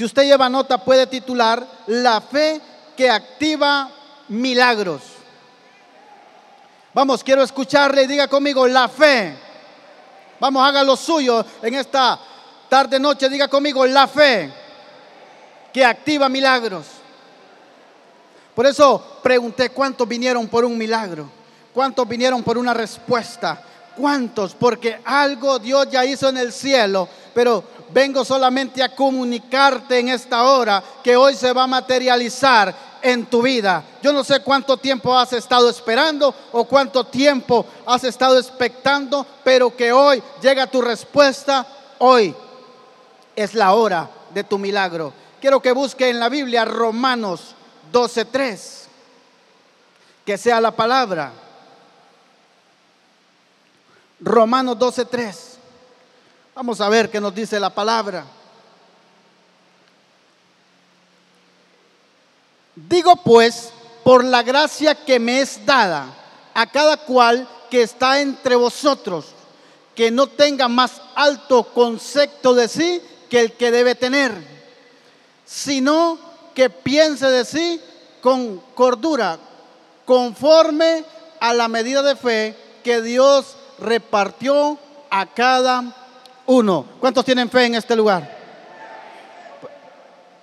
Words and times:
Si 0.00 0.04
usted 0.06 0.22
lleva 0.22 0.48
nota, 0.48 0.82
puede 0.82 1.06
titular 1.06 1.62
La 1.88 2.22
fe 2.22 2.58
que 2.96 3.10
activa 3.10 3.90
milagros. 4.28 5.02
Vamos, 6.94 7.22
quiero 7.22 7.42
escucharle, 7.42 8.06
diga 8.06 8.26
conmigo, 8.26 8.66
la 8.66 8.88
fe. 8.88 9.36
Vamos, 10.40 10.66
haga 10.66 10.82
lo 10.84 10.96
suyo 10.96 11.44
en 11.60 11.74
esta 11.74 12.18
tarde 12.70 12.98
noche, 12.98 13.28
diga 13.28 13.48
conmigo, 13.48 13.84
la 13.84 14.08
fe 14.08 14.50
que 15.70 15.84
activa 15.84 16.30
milagros. 16.30 16.86
Por 18.54 18.64
eso 18.64 19.18
pregunté 19.22 19.68
cuántos 19.68 20.08
vinieron 20.08 20.48
por 20.48 20.64
un 20.64 20.78
milagro, 20.78 21.28
cuántos 21.74 22.08
vinieron 22.08 22.42
por 22.42 22.56
una 22.56 22.72
respuesta, 22.72 23.62
cuántos, 24.00 24.54
porque 24.54 25.00
algo 25.04 25.58
Dios 25.58 25.88
ya 25.90 26.04
hizo 26.04 26.28
en 26.28 26.38
el 26.38 26.52
cielo, 26.52 27.08
pero 27.34 27.62
vengo 27.92 28.24
solamente 28.24 28.82
a 28.82 28.94
comunicarte 28.94 29.98
en 29.98 30.08
esta 30.08 30.44
hora 30.44 30.82
que 31.02 31.16
hoy 31.16 31.34
se 31.34 31.52
va 31.52 31.64
a 31.64 31.68
materializar 31.68 32.74
en 33.02 33.26
tu 33.26 33.42
vida. 33.42 33.84
Yo 34.02 34.12
no 34.12 34.24
sé 34.24 34.40
cuánto 34.40 34.76
tiempo 34.76 35.16
has 35.16 35.32
estado 35.32 35.68
esperando 35.68 36.34
o 36.52 36.64
cuánto 36.64 37.04
tiempo 37.04 37.66
has 37.86 38.04
estado 38.04 38.38
expectando, 38.38 39.26
pero 39.44 39.74
que 39.76 39.92
hoy 39.92 40.22
llega 40.40 40.66
tu 40.66 40.80
respuesta. 40.80 41.66
Hoy 41.98 42.34
es 43.36 43.54
la 43.54 43.74
hora 43.74 44.08
de 44.32 44.44
tu 44.44 44.58
milagro. 44.58 45.12
Quiero 45.40 45.60
que 45.60 45.72
busque 45.72 46.08
en 46.08 46.18
la 46.18 46.28
Biblia 46.28 46.64
Romanos 46.64 47.54
12.3. 47.92 48.80
Que 50.24 50.38
sea 50.38 50.60
la 50.60 50.70
palabra. 50.70 51.32
Romanos 54.20 54.76
12.3. 54.76 55.34
Vamos 56.54 56.80
a 56.80 56.88
ver 56.88 57.10
qué 57.10 57.20
nos 57.20 57.34
dice 57.34 57.58
la 57.58 57.70
palabra. 57.70 58.24
Digo 62.74 63.16
pues, 63.16 63.70
por 64.04 64.24
la 64.24 64.42
gracia 64.42 64.94
que 64.94 65.18
me 65.18 65.40
es 65.40 65.64
dada 65.64 66.06
a 66.54 66.66
cada 66.70 66.96
cual 66.98 67.48
que 67.70 67.82
está 67.82 68.20
entre 68.20 68.56
vosotros, 68.56 69.26
que 69.94 70.10
no 70.10 70.26
tenga 70.26 70.68
más 70.68 71.00
alto 71.14 71.64
concepto 71.72 72.54
de 72.54 72.68
sí 72.68 73.02
que 73.28 73.40
el 73.40 73.52
que 73.52 73.70
debe 73.70 73.94
tener, 73.94 74.32
sino 75.46 76.18
que 76.54 76.68
piense 76.68 77.26
de 77.26 77.44
sí 77.44 77.80
con 78.20 78.58
cordura, 78.74 79.38
conforme 80.04 81.04
a 81.38 81.54
la 81.54 81.68
medida 81.68 82.02
de 82.02 82.16
fe 82.16 82.56
que 82.82 83.00
Dios 83.00 83.56
repartió 83.80 84.78
a 85.10 85.26
cada 85.26 85.84
uno. 86.46 86.86
¿Cuántos 87.00 87.24
tienen 87.24 87.50
fe 87.50 87.66
en 87.66 87.74
este 87.74 87.96
lugar? 87.96 88.38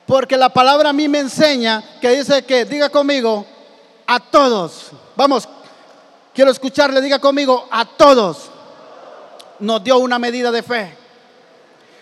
Porque 0.05 0.37
la 0.37 0.49
palabra 0.49 0.89
a 0.89 0.93
mí 0.93 1.07
me 1.07 1.19
enseña 1.19 1.83
que 1.99 2.09
dice 2.11 2.43
que, 2.43 2.65
diga 2.65 2.89
conmigo, 2.89 3.45
a 4.05 4.19
todos. 4.19 4.91
Vamos, 5.15 5.47
quiero 6.33 6.51
escucharle, 6.51 7.01
diga 7.01 7.19
conmigo, 7.19 7.67
a 7.69 7.85
todos. 7.85 8.49
Nos 9.59 9.83
dio 9.83 9.97
una 9.97 10.17
medida 10.17 10.51
de 10.51 10.63
fe. 10.63 10.97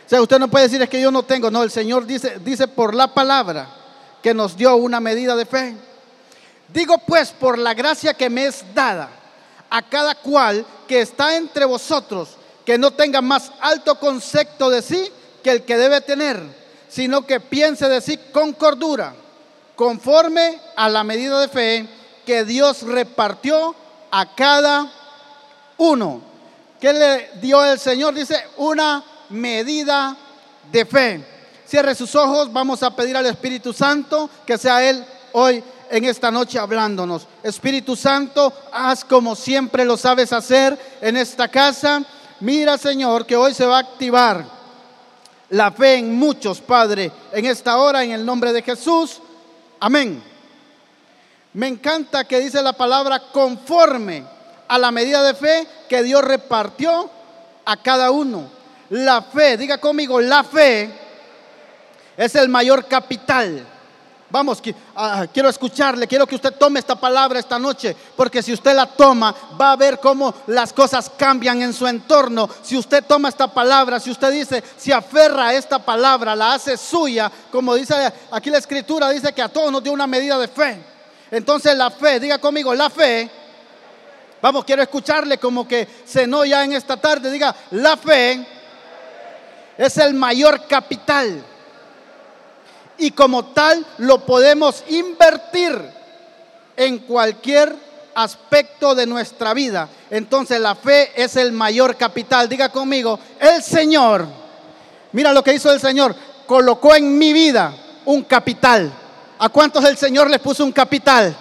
O 0.05 0.09
sea, 0.09 0.21
usted 0.21 0.37
no 0.37 0.49
puede 0.49 0.65
decir 0.65 0.81
es 0.81 0.89
que 0.89 1.01
yo 1.01 1.09
no 1.09 1.23
tengo. 1.23 1.49
No, 1.49 1.63
el 1.63 1.71
Señor 1.71 2.05
dice, 2.05 2.37
dice 2.39 2.67
por 2.67 2.93
la 2.93 3.13
palabra 3.13 3.67
que 4.21 4.35
nos 4.35 4.55
dio 4.55 4.75
una 4.75 4.99
medida 4.99 5.35
de 5.35 5.45
fe. 5.47 5.75
Digo 6.67 6.99
pues, 7.07 7.31
por 7.31 7.57
la 7.57 7.73
gracia 7.73 8.13
que 8.13 8.29
me 8.29 8.45
es 8.45 8.63
dada 8.75 9.09
a 9.75 9.81
cada 9.81 10.15
cual 10.15 10.65
que 10.87 11.01
está 11.01 11.35
entre 11.35 11.65
vosotros, 11.65 12.29
que 12.65 12.77
no 12.77 12.91
tenga 12.91 13.21
más 13.21 13.51
alto 13.59 13.99
concepto 13.99 14.69
de 14.69 14.81
sí 14.81 15.11
que 15.43 15.51
el 15.51 15.63
que 15.63 15.77
debe 15.77 16.01
tener 16.01 16.65
sino 16.95 17.25
que 17.25 17.41
piense 17.41 17.89
de 17.89 17.99
sí 17.99 18.17
con 18.31 18.53
cordura, 18.53 19.13
conforme 19.75 20.61
a 20.77 20.87
la 20.87 21.03
medida 21.03 21.41
de 21.41 21.49
fe 21.49 21.89
que 22.25 22.45
Dios 22.45 22.83
repartió 22.83 23.75
a 24.11 24.33
cada 24.33 24.89
uno. 25.77 26.21
¿Qué 26.79 26.93
le 26.93 27.31
dio 27.41 27.65
el 27.65 27.79
Señor? 27.79 28.13
Dice, 28.13 28.41
una 28.55 29.03
medida 29.29 30.15
de 30.71 30.85
fe. 30.85 31.27
Cierre 31.67 31.95
sus 31.95 32.15
ojos, 32.15 32.53
vamos 32.53 32.81
a 32.81 32.95
pedir 32.95 33.17
al 33.17 33.25
Espíritu 33.25 33.73
Santo 33.73 34.29
que 34.45 34.57
sea 34.57 34.87
Él 34.87 35.05
hoy 35.33 35.61
en 35.89 36.05
esta 36.05 36.31
noche 36.31 36.59
hablándonos. 36.59 37.27
Espíritu 37.43 37.95
Santo, 37.95 38.53
haz 38.71 39.03
como 39.05 39.35
siempre 39.35 39.85
lo 39.85 39.97
sabes 39.97 40.33
hacer 40.33 40.77
en 41.01 41.17
esta 41.17 41.47
casa. 41.47 42.03
Mira, 42.39 42.77
Señor, 42.77 43.25
que 43.25 43.35
hoy 43.35 43.53
se 43.53 43.65
va 43.65 43.77
a 43.77 43.81
activar 43.81 44.45
la 45.49 45.71
fe 45.71 45.95
en 45.95 46.15
muchos, 46.15 46.59
Padre, 46.61 47.11
en 47.31 47.45
esta 47.45 47.77
hora, 47.77 48.03
en 48.03 48.11
el 48.11 48.25
nombre 48.25 48.51
de 48.51 48.61
Jesús. 48.61 49.21
Amén. 49.79 50.23
Me 51.53 51.67
encanta 51.67 52.25
que 52.25 52.39
dice 52.39 52.61
la 52.61 52.73
palabra 52.73 53.31
conforme 53.31 54.25
a 54.67 54.77
la 54.77 54.91
medida 54.91 55.23
de 55.23 55.33
fe 55.33 55.67
que 55.87 56.03
Dios 56.03 56.23
repartió 56.23 57.09
a 57.63 57.77
cada 57.77 58.11
uno. 58.11 58.49
La 58.89 59.21
fe, 59.21 59.57
diga 59.57 59.77
conmigo, 59.77 60.19
la 60.19 60.43
fe 60.43 60.89
es 62.17 62.35
el 62.35 62.49
mayor 62.49 62.85
capital 62.87 63.65
Vamos, 64.27 64.59
ah, 64.95 65.27
quiero 65.31 65.49
escucharle, 65.49 66.07
quiero 66.07 66.25
que 66.25 66.35
usted 66.35 66.51
tome 66.55 66.79
esta 66.79 66.95
palabra 66.95 67.37
esta 67.37 67.59
noche, 67.59 67.95
porque 68.15 68.41
si 68.41 68.53
usted 68.53 68.75
la 68.75 68.87
toma, 68.87 69.33
va 69.59 69.73
a 69.73 69.75
ver 69.75 69.99
cómo 69.99 70.33
las 70.47 70.73
cosas 70.73 71.11
cambian 71.15 71.61
en 71.61 71.73
su 71.73 71.85
entorno. 71.85 72.49
Si 72.63 72.75
usted 72.75 73.03
toma 73.03 73.29
esta 73.29 73.47
palabra, 73.47 73.99
si 73.99 74.09
usted 74.09 74.31
dice, 74.31 74.63
si 74.77 74.91
aferra 74.91 75.49
a 75.49 75.53
esta 75.53 75.77
palabra, 75.77 76.35
la 76.35 76.53
hace 76.53 76.75
suya, 76.75 77.31
como 77.51 77.75
dice 77.75 77.93
aquí 78.31 78.49
la 78.49 78.57
escritura, 78.57 79.09
dice 79.11 79.31
que 79.31 79.43
a 79.43 79.49
todos 79.49 79.71
nos 79.71 79.83
dio 79.83 79.93
una 79.93 80.07
medida 80.07 80.39
de 80.39 80.47
fe. 80.47 80.83
Entonces 81.29 81.77
la 81.77 81.91
fe, 81.91 82.19
diga 82.19 82.39
conmigo, 82.39 82.73
la 82.73 82.89
fe, 82.89 83.29
vamos, 84.41 84.65
quiero 84.65 84.81
escucharle 84.81 85.37
como 85.37 85.67
que 85.67 85.87
cenó 86.05 86.45
ya 86.45 86.63
en 86.63 86.73
esta 86.73 86.97
tarde, 86.97 87.29
diga, 87.29 87.55
la 87.71 87.95
fe 87.95 88.43
es 89.77 89.97
el 89.97 90.15
mayor 90.15 90.65
capital 90.65 91.43
y 92.97 93.11
como 93.11 93.45
tal 93.45 93.85
lo 93.97 94.25
podemos 94.25 94.83
invertir 94.87 95.79
en 96.77 96.99
cualquier 96.99 97.75
aspecto 98.15 98.95
de 98.95 99.05
nuestra 99.05 99.53
vida. 99.53 99.89
Entonces 100.09 100.59
la 100.59 100.75
fe 100.75 101.11
es 101.15 101.35
el 101.35 101.51
mayor 101.51 101.95
capital. 101.97 102.47
Diga 102.47 102.69
conmigo, 102.69 103.19
el 103.39 103.61
Señor, 103.61 104.25
mira 105.11 105.33
lo 105.33 105.43
que 105.43 105.53
hizo 105.53 105.71
el 105.71 105.79
Señor, 105.79 106.15
colocó 106.45 106.95
en 106.95 107.17
mi 107.17 107.33
vida 107.33 107.73
un 108.05 108.23
capital. 108.23 108.91
¿A 109.37 109.49
cuántos 109.49 109.83
el 109.85 109.97
Señor 109.97 110.29
les 110.29 110.39
puso 110.39 110.63
un 110.63 110.71
capital? 110.71 111.35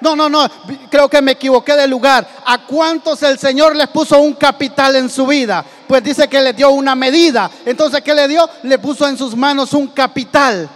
No, 0.00 0.16
no, 0.16 0.30
no, 0.30 0.48
creo 0.90 1.08
que 1.08 1.20
me 1.20 1.32
equivoqué 1.32 1.76
de 1.76 1.86
lugar. 1.86 2.26
¿A 2.46 2.64
cuántos 2.66 3.22
el 3.22 3.38
Señor 3.38 3.76
les 3.76 3.88
puso 3.88 4.18
un 4.18 4.32
capital 4.32 4.96
en 4.96 5.10
su 5.10 5.26
vida? 5.26 5.64
Pues 5.86 6.02
dice 6.02 6.26
que 6.28 6.40
le 6.40 6.54
dio 6.54 6.70
una 6.70 6.94
medida. 6.94 7.50
Entonces, 7.66 8.00
¿qué 8.00 8.14
le 8.14 8.26
dio? 8.26 8.48
Le 8.62 8.78
puso 8.78 9.06
en 9.06 9.18
sus 9.18 9.36
manos 9.36 9.74
un 9.74 9.88
capital. 9.88 10.68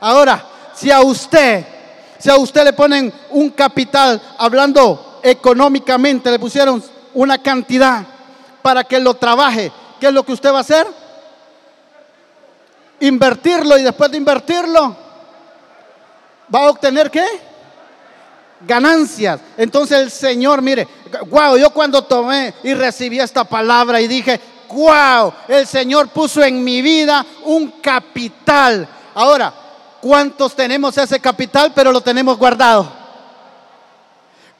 Ahora, 0.00 0.44
si 0.74 0.90
a 0.90 1.00
usted, 1.00 1.64
si 2.18 2.28
a 2.28 2.36
usted 2.36 2.64
le 2.64 2.72
ponen 2.74 3.12
un 3.30 3.50
capital, 3.50 4.20
hablando 4.36 5.20
económicamente, 5.22 6.30
le 6.30 6.38
pusieron 6.38 6.82
una 7.14 7.38
cantidad 7.38 8.04
para 8.60 8.84
que 8.84 9.00
lo 9.00 9.14
trabaje, 9.14 9.72
¿qué 9.98 10.08
es 10.08 10.12
lo 10.12 10.24
que 10.24 10.32
usted 10.32 10.52
va 10.52 10.58
a 10.58 10.60
hacer? 10.60 10.86
Invertirlo 13.00 13.78
y 13.78 13.82
después 13.82 14.10
de 14.10 14.18
invertirlo, 14.18 14.94
¿va 16.54 16.66
a 16.66 16.70
obtener 16.70 17.10
qué? 17.10 17.47
Ganancias. 18.60 19.40
Entonces 19.56 19.98
el 19.98 20.10
Señor, 20.10 20.62
mire, 20.62 20.86
wow, 21.28 21.56
yo 21.56 21.70
cuando 21.70 22.02
tomé 22.02 22.54
y 22.62 22.74
recibí 22.74 23.20
esta 23.20 23.44
palabra 23.44 24.00
y 24.00 24.08
dije, 24.08 24.40
wow, 24.68 25.32
el 25.48 25.66
Señor 25.66 26.08
puso 26.08 26.42
en 26.42 26.62
mi 26.62 26.82
vida 26.82 27.24
un 27.44 27.72
capital. 27.80 28.88
Ahora, 29.14 29.52
¿cuántos 30.00 30.54
tenemos 30.54 30.96
ese 30.98 31.20
capital 31.20 31.72
pero 31.74 31.92
lo 31.92 32.00
tenemos 32.00 32.36
guardado? 32.36 32.97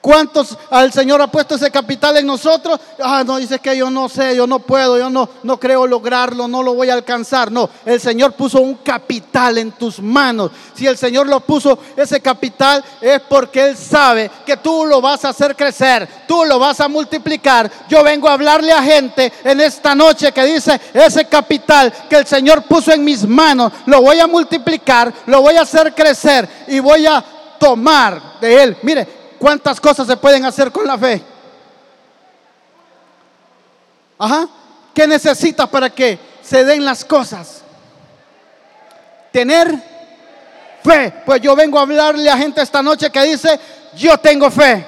¿Cuántos 0.01 0.57
al 0.71 0.93
Señor 0.93 1.21
ha 1.21 1.27
puesto 1.27 1.57
ese 1.57 1.73
capital 1.73 2.17
en 2.17 2.27
nosotros? 2.27 2.79
Ah, 3.03 3.25
no, 3.27 3.37
dice 3.37 3.59
que 3.59 3.77
yo 3.77 3.91
no 3.91 4.09
sé, 4.09 4.37
yo 4.37 4.47
no 4.47 4.61
puedo, 4.61 4.97
yo 4.97 5.11
no, 5.11 5.29
no 5.43 5.59
creo 5.59 5.89
lograrlo, 5.89 6.47
no 6.47 6.63
lo 6.63 6.75
voy 6.75 6.89
a 6.89 6.95
alcanzar. 6.95 7.51
No, 7.51 7.69
el 7.85 8.01
Señor 8.01 8.35
puso 8.35 8.61
un 8.61 8.77
capital 8.77 9.59
en 9.59 9.73
tus 9.73 10.01
manos. 10.01 10.53
Si 10.75 10.87
el 10.87 10.97
Señor 10.97 11.27
lo 11.27 11.41
puso, 11.41 11.81
ese 11.97 12.21
capital 12.21 12.85
es 13.01 13.21
porque 13.23 13.71
Él 13.71 13.77
sabe 13.77 14.31
que 14.47 14.57
tú 14.59 14.87
lo 14.87 15.01
vas 15.01 15.25
a 15.25 15.31
hacer 15.31 15.57
crecer, 15.57 16.09
tú 16.29 16.45
lo 16.45 16.61
vas 16.61 16.79
a 16.79 16.87
multiplicar. 16.87 17.69
Yo 17.89 18.05
vengo 18.05 18.29
a 18.29 18.35
hablarle 18.35 18.73
a 18.73 18.83
gente 18.83 19.33
en 19.43 19.61
esta 19.61 19.97
noche 19.97 20.31
que 20.31 20.45
dice, 20.45 20.81
ese 20.95 21.25
capital 21.25 21.93
que 22.09 22.17
el 22.17 22.27
Señor 22.27 22.63
puso 22.63 22.93
en 22.93 23.03
mis 23.03 23.27
manos, 23.27 23.73
lo 23.87 24.01
voy 24.01 24.21
a 24.21 24.29
multiplicar, 24.29 25.13
lo 25.27 25.43
voy 25.43 25.57
a 25.57 25.63
hacer 25.63 25.93
crecer 25.93 26.49
y 26.69 26.79
voy 26.79 27.05
a 27.05 27.25
tomar 27.59 28.39
de 28.41 28.63
Él. 28.63 28.77
Mire, 28.83 29.18
¿Cuántas 29.39 29.81
cosas 29.81 30.07
se 30.07 30.17
pueden 30.17 30.45
hacer 30.45 30.73
con 30.73 30.87
la 30.87 30.99
fe? 30.99 31.23
Ajá. 34.19 34.49
¿Qué 34.95 35.07
necesitas 35.07 35.69
para 35.69 35.91
que 35.91 36.19
se 36.43 36.65
den 36.65 36.85
las 36.85 37.05
cosas? 37.05 37.63
tener 39.31 39.73
fe. 40.83 41.13
Pues 41.25 41.41
yo 41.41 41.55
vengo 41.55 41.79
a 41.79 41.83
hablarle 41.83 42.29
a 42.31 42.37
gente 42.37 42.61
esta 42.61 42.83
noche 42.83 43.11
que 43.11 43.23
dice, 43.23 43.59
yo 43.97 44.19
tengo 44.19 44.51
fe. 44.51 44.85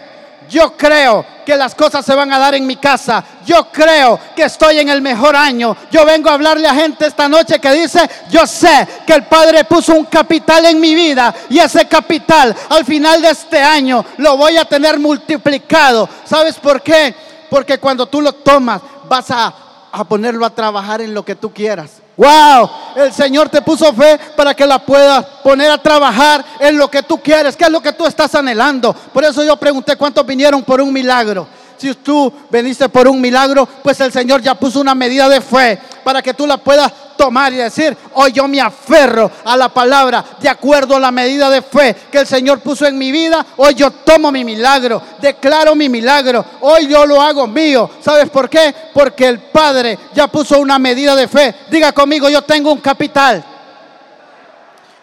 Yo 0.50 0.76
creo 0.76 1.24
que 1.46 1.56
las 1.56 1.76
cosas 1.76 2.04
se 2.04 2.12
van 2.12 2.32
a 2.32 2.38
dar 2.38 2.56
en 2.56 2.66
mi 2.66 2.74
casa. 2.76 3.22
Yo 3.46 3.68
creo 3.70 4.18
que 4.34 4.42
estoy 4.42 4.80
en 4.80 4.88
el 4.88 5.00
mejor 5.00 5.36
año. 5.36 5.76
Yo 5.92 6.04
vengo 6.04 6.28
a 6.28 6.34
hablarle 6.34 6.66
a 6.66 6.74
gente 6.74 7.06
esta 7.06 7.28
noche 7.28 7.60
que 7.60 7.72
dice, 7.72 8.00
yo 8.28 8.44
sé 8.48 8.86
que 9.06 9.12
el 9.12 9.24
Padre 9.26 9.62
puso 9.62 9.94
un 9.94 10.06
capital 10.06 10.66
en 10.66 10.80
mi 10.80 10.92
vida 10.94 11.32
y 11.48 11.60
ese 11.60 11.86
capital 11.86 12.54
al 12.68 12.84
final 12.84 13.22
de 13.22 13.30
este 13.30 13.62
año 13.62 14.04
lo 14.16 14.36
voy 14.36 14.56
a 14.56 14.64
tener 14.64 14.98
multiplicado. 14.98 16.08
¿Sabes 16.24 16.56
por 16.56 16.82
qué? 16.82 17.14
Porque 17.48 17.78
cuando 17.78 18.06
tú 18.06 18.20
lo 18.20 18.32
tomas 18.32 18.82
vas 19.08 19.30
a, 19.30 19.54
a 19.92 20.04
ponerlo 20.04 20.44
a 20.44 20.50
trabajar 20.50 21.00
en 21.00 21.14
lo 21.14 21.24
que 21.24 21.36
tú 21.36 21.52
quieras. 21.52 21.99
Wow, 22.20 22.70
el 22.96 23.14
Señor 23.14 23.48
te 23.48 23.62
puso 23.62 23.94
fe 23.94 24.20
para 24.36 24.52
que 24.52 24.66
la 24.66 24.78
puedas 24.78 25.24
poner 25.42 25.70
a 25.70 25.78
trabajar 25.78 26.44
en 26.58 26.76
lo 26.76 26.90
que 26.90 27.02
tú 27.02 27.16
quieres, 27.18 27.56
qué 27.56 27.64
es 27.64 27.70
lo 27.70 27.80
que 27.80 27.94
tú 27.94 28.04
estás 28.04 28.34
anhelando. 28.34 28.92
Por 28.92 29.24
eso 29.24 29.42
yo 29.42 29.56
pregunté 29.56 29.96
cuántos 29.96 30.26
vinieron 30.26 30.62
por 30.62 30.82
un 30.82 30.92
milagro. 30.92 31.48
Si 31.80 31.94
tú 31.94 32.30
veniste 32.50 32.90
por 32.90 33.08
un 33.08 33.18
milagro, 33.18 33.66
pues 33.82 33.98
el 34.00 34.12
Señor 34.12 34.42
ya 34.42 34.54
puso 34.54 34.82
una 34.82 34.94
medida 34.94 35.30
de 35.30 35.40
fe 35.40 35.78
para 36.04 36.20
que 36.20 36.34
tú 36.34 36.46
la 36.46 36.58
puedas 36.58 36.92
tomar 37.16 37.54
y 37.54 37.56
decir, 37.56 37.96
hoy 38.12 38.32
yo 38.32 38.46
me 38.46 38.60
aferro 38.60 39.30
a 39.46 39.56
la 39.56 39.70
palabra 39.70 40.22
de 40.38 40.50
acuerdo 40.50 40.96
a 40.96 41.00
la 41.00 41.10
medida 41.10 41.48
de 41.48 41.62
fe 41.62 41.96
que 42.12 42.18
el 42.18 42.26
Señor 42.26 42.60
puso 42.60 42.84
en 42.86 42.98
mi 42.98 43.10
vida. 43.10 43.46
Hoy 43.56 43.72
yo 43.72 43.90
tomo 43.92 44.30
mi 44.30 44.44
milagro, 44.44 45.00
declaro 45.22 45.74
mi 45.74 45.88
milagro, 45.88 46.44
hoy 46.60 46.86
yo 46.86 47.06
lo 47.06 47.22
hago 47.22 47.46
mío. 47.46 47.88
¿Sabes 48.02 48.28
por 48.28 48.50
qué? 48.50 48.74
Porque 48.92 49.26
el 49.26 49.38
Padre 49.38 49.98
ya 50.12 50.26
puso 50.26 50.60
una 50.60 50.78
medida 50.78 51.16
de 51.16 51.28
fe. 51.28 51.54
Diga 51.70 51.92
conmigo, 51.92 52.28
yo 52.28 52.42
tengo 52.42 52.70
un 52.72 52.80
capital. 52.80 53.42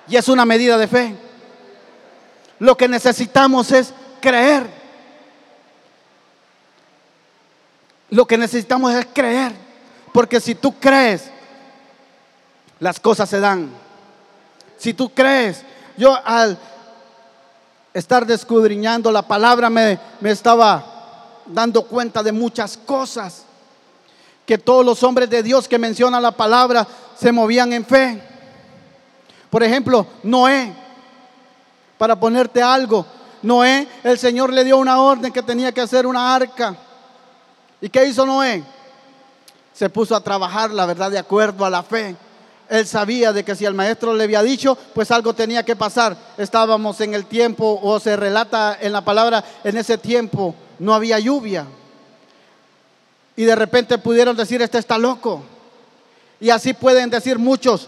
Y 0.07 0.15
es 0.15 0.27
una 0.27 0.45
medida 0.45 0.77
de 0.77 0.87
fe. 0.87 1.15
Lo 2.59 2.77
que 2.77 2.87
necesitamos 2.87 3.71
es 3.71 3.95
creer. 4.21 4.76
Lo 8.09 8.25
que 8.25 8.37
necesitamos 8.37 8.93
es 8.93 9.07
creer. 9.13 9.53
Porque 10.13 10.39
si 10.39 10.55
tú 10.55 10.73
crees, 10.79 11.29
las 12.79 12.99
cosas 12.99 13.29
se 13.29 13.39
dan. 13.39 13.69
Si 14.77 14.93
tú 14.93 15.09
crees, 15.09 15.63
yo 15.97 16.17
al 16.25 16.57
estar 17.93 18.25
descudriñando 18.25 19.11
la 19.11 19.23
palabra 19.23 19.69
me, 19.69 19.99
me 20.19 20.31
estaba 20.31 20.85
dando 21.45 21.83
cuenta 21.83 22.23
de 22.23 22.31
muchas 22.31 22.77
cosas. 22.77 23.43
Que 24.45 24.57
todos 24.57 24.85
los 24.85 25.03
hombres 25.03 25.29
de 25.29 25.43
Dios 25.43 25.67
que 25.67 25.77
mencionan 25.77 26.21
la 26.21 26.31
palabra 26.31 26.87
se 27.19 27.31
movían 27.31 27.73
en 27.73 27.85
fe. 27.85 28.21
Por 29.49 29.63
ejemplo, 29.63 30.05
Noé, 30.23 30.73
para 31.97 32.19
ponerte 32.19 32.61
algo, 32.61 33.05
Noé, 33.41 33.87
el 34.03 34.17
Señor 34.17 34.53
le 34.53 34.63
dio 34.63 34.77
una 34.77 35.01
orden 35.01 35.31
que 35.31 35.43
tenía 35.43 35.71
que 35.71 35.81
hacer 35.81 36.05
una 36.05 36.35
arca. 36.35 36.75
¿Y 37.81 37.89
qué 37.89 38.05
hizo 38.05 38.25
Noé? 38.25 38.63
Se 39.73 39.89
puso 39.89 40.15
a 40.15 40.21
trabajar, 40.21 40.71
la 40.71 40.85
verdad, 40.85 41.11
de 41.11 41.19
acuerdo 41.19 41.65
a 41.65 41.69
la 41.69 41.83
fe. 41.83 42.15
Él 42.69 42.85
sabía 42.85 43.31
de 43.31 43.45
que 43.45 43.55
si 43.55 43.65
el 43.65 43.73
maestro 43.73 44.13
le 44.13 44.23
había 44.23 44.41
dicho, 44.43 44.77
pues 44.93 45.11
algo 45.11 45.33
tenía 45.33 45.63
que 45.63 45.75
pasar. 45.75 46.17
Estábamos 46.37 46.99
en 47.01 47.13
el 47.13 47.25
tiempo, 47.25 47.79
o 47.81 47.99
se 47.99 48.15
relata 48.15 48.77
en 48.81 48.91
la 48.91 49.05
palabra, 49.05 49.43
en 49.63 49.77
ese 49.77 49.97
tiempo 49.97 50.55
no 50.79 50.93
había 50.93 51.19
lluvia. 51.19 51.65
Y 53.35 53.43
de 53.43 53.55
repente 53.55 53.97
pudieron 53.99 54.35
decir, 54.35 54.61
este 54.61 54.79
está 54.79 54.97
loco. 54.97 55.43
Y 56.39 56.49
así 56.49 56.73
pueden 56.73 57.09
decir 57.09 57.37
muchos, 57.37 57.87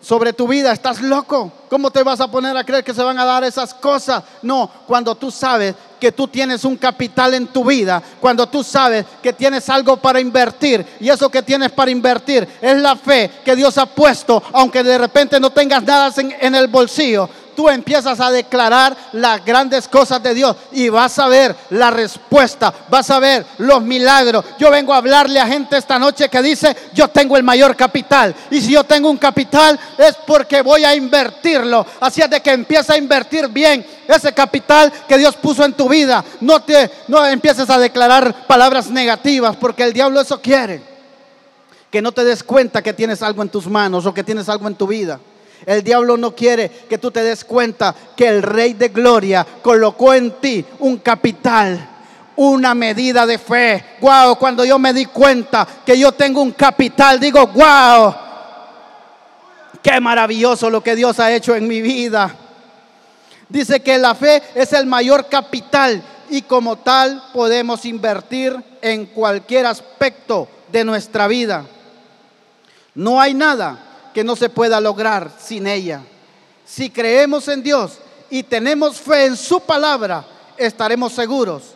sobre 0.00 0.32
tu 0.32 0.46
vida. 0.48 0.72
Estás 0.72 1.00
loco. 1.00 1.52
¿Cómo 1.68 1.90
te 1.90 2.02
vas 2.02 2.20
a 2.20 2.30
poner 2.30 2.56
a 2.56 2.64
creer 2.64 2.84
que 2.84 2.94
se 2.94 3.02
van 3.02 3.18
a 3.18 3.24
dar 3.24 3.44
esas 3.44 3.74
cosas? 3.74 4.24
No, 4.42 4.70
cuando 4.86 5.14
tú 5.14 5.30
sabes 5.30 5.74
que 5.98 6.12
tú 6.12 6.28
tienes 6.28 6.64
un 6.64 6.76
capital 6.76 7.34
en 7.34 7.46
tu 7.46 7.64
vida, 7.64 8.02
cuando 8.20 8.46
tú 8.48 8.62
sabes 8.62 9.04
que 9.22 9.32
tienes 9.32 9.68
algo 9.68 9.96
para 9.96 10.20
invertir 10.20 10.84
y 11.00 11.08
eso 11.08 11.28
que 11.28 11.42
tienes 11.42 11.70
para 11.70 11.90
invertir 11.90 12.46
es 12.60 12.76
la 12.80 12.96
fe 12.96 13.30
que 13.44 13.56
Dios 13.56 13.76
ha 13.78 13.86
puesto, 13.86 14.42
aunque 14.52 14.82
de 14.82 14.98
repente 14.98 15.40
no 15.40 15.50
tengas 15.50 15.82
nada 15.82 16.12
en, 16.16 16.54
el 16.54 16.68
bolsillo, 16.68 17.28
tú 17.58 17.68
empiezas 17.68 18.20
a 18.20 18.30
declarar 18.30 18.96
las 19.14 19.44
grandes 19.44 19.88
cosas 19.88 20.22
de 20.22 20.32
Dios 20.32 20.54
y 20.70 20.90
vas 20.90 21.18
a 21.18 21.26
ver 21.26 21.56
la 21.70 21.90
respuesta, 21.90 22.72
vas 22.88 23.10
a 23.10 23.18
ver 23.18 23.44
los 23.58 23.82
milagros. 23.82 24.44
Yo 24.60 24.70
vengo 24.70 24.94
a 24.94 24.98
hablarle 24.98 25.40
a 25.40 25.46
gente 25.48 25.76
esta 25.76 25.98
noche 25.98 26.28
que 26.28 26.40
dice, 26.40 26.76
yo 26.94 27.08
tengo 27.08 27.36
el 27.36 27.42
mayor 27.42 27.74
capital. 27.74 28.32
Y 28.52 28.60
si 28.60 28.70
yo 28.70 28.84
tengo 28.84 29.10
un 29.10 29.16
capital 29.16 29.76
es 29.98 30.14
porque 30.24 30.62
voy 30.62 30.84
a 30.84 30.94
invertirlo. 30.94 31.84
Así 31.98 32.22
es 32.22 32.30
de 32.30 32.40
que 32.40 32.52
empieza 32.52 32.92
a 32.92 32.96
invertir 32.96 33.48
bien 33.48 33.84
ese 34.06 34.32
capital 34.32 34.92
que 35.08 35.18
Dios 35.18 35.34
puso 35.34 35.64
en 35.64 35.72
tu 35.72 35.88
vida. 35.88 36.24
No 36.40 36.62
te 36.62 36.88
no 37.08 37.26
empieces 37.26 37.68
a 37.70 37.78
declarar 37.80 38.46
palabras 38.46 38.88
negativas 38.88 39.56
porque 39.56 39.82
el 39.82 39.92
diablo 39.92 40.20
eso 40.20 40.40
quiere. 40.40 40.80
Que 41.90 42.00
no 42.00 42.12
te 42.12 42.22
des 42.22 42.44
cuenta 42.44 42.82
que 42.82 42.92
tienes 42.92 43.20
algo 43.20 43.42
en 43.42 43.48
tus 43.48 43.66
manos 43.66 44.06
o 44.06 44.14
que 44.14 44.22
tienes 44.22 44.48
algo 44.48 44.68
en 44.68 44.76
tu 44.76 44.86
vida. 44.86 45.18
El 45.68 45.82
diablo 45.82 46.16
no 46.16 46.34
quiere 46.34 46.70
que 46.88 46.96
tú 46.96 47.10
te 47.10 47.22
des 47.22 47.44
cuenta 47.44 47.94
que 48.16 48.26
el 48.26 48.42
Rey 48.42 48.72
de 48.72 48.88
Gloria 48.88 49.46
colocó 49.60 50.14
en 50.14 50.30
ti 50.40 50.64
un 50.78 50.96
capital, 50.96 51.78
una 52.36 52.74
medida 52.74 53.26
de 53.26 53.36
fe. 53.36 53.84
Wow, 54.00 54.38
cuando 54.38 54.64
yo 54.64 54.78
me 54.78 54.94
di 54.94 55.04
cuenta 55.04 55.68
que 55.84 55.98
yo 55.98 56.12
tengo 56.12 56.40
un 56.40 56.52
capital, 56.52 57.20
digo, 57.20 57.46
wow, 57.48 58.14
qué 59.82 60.00
maravilloso 60.00 60.70
lo 60.70 60.82
que 60.82 60.96
Dios 60.96 61.20
ha 61.20 61.30
hecho 61.34 61.54
en 61.54 61.68
mi 61.68 61.82
vida. 61.82 62.34
Dice 63.50 63.80
que 63.80 63.98
la 63.98 64.14
fe 64.14 64.42
es 64.54 64.72
el 64.72 64.86
mayor 64.86 65.28
capital 65.28 66.02
y 66.30 66.40
como 66.40 66.76
tal 66.76 67.24
podemos 67.34 67.84
invertir 67.84 68.56
en 68.80 69.04
cualquier 69.04 69.66
aspecto 69.66 70.48
de 70.72 70.82
nuestra 70.82 71.28
vida. 71.28 71.66
No 72.94 73.20
hay 73.20 73.34
nada 73.34 73.84
que 74.14 74.24
no 74.24 74.36
se 74.36 74.48
pueda 74.48 74.80
lograr 74.80 75.30
sin 75.40 75.66
ella. 75.66 76.02
Si 76.64 76.90
creemos 76.90 77.48
en 77.48 77.62
Dios 77.62 77.98
y 78.30 78.42
tenemos 78.42 79.00
fe 79.00 79.26
en 79.26 79.36
su 79.36 79.60
palabra, 79.60 80.26
estaremos 80.56 81.12
seguros 81.12 81.74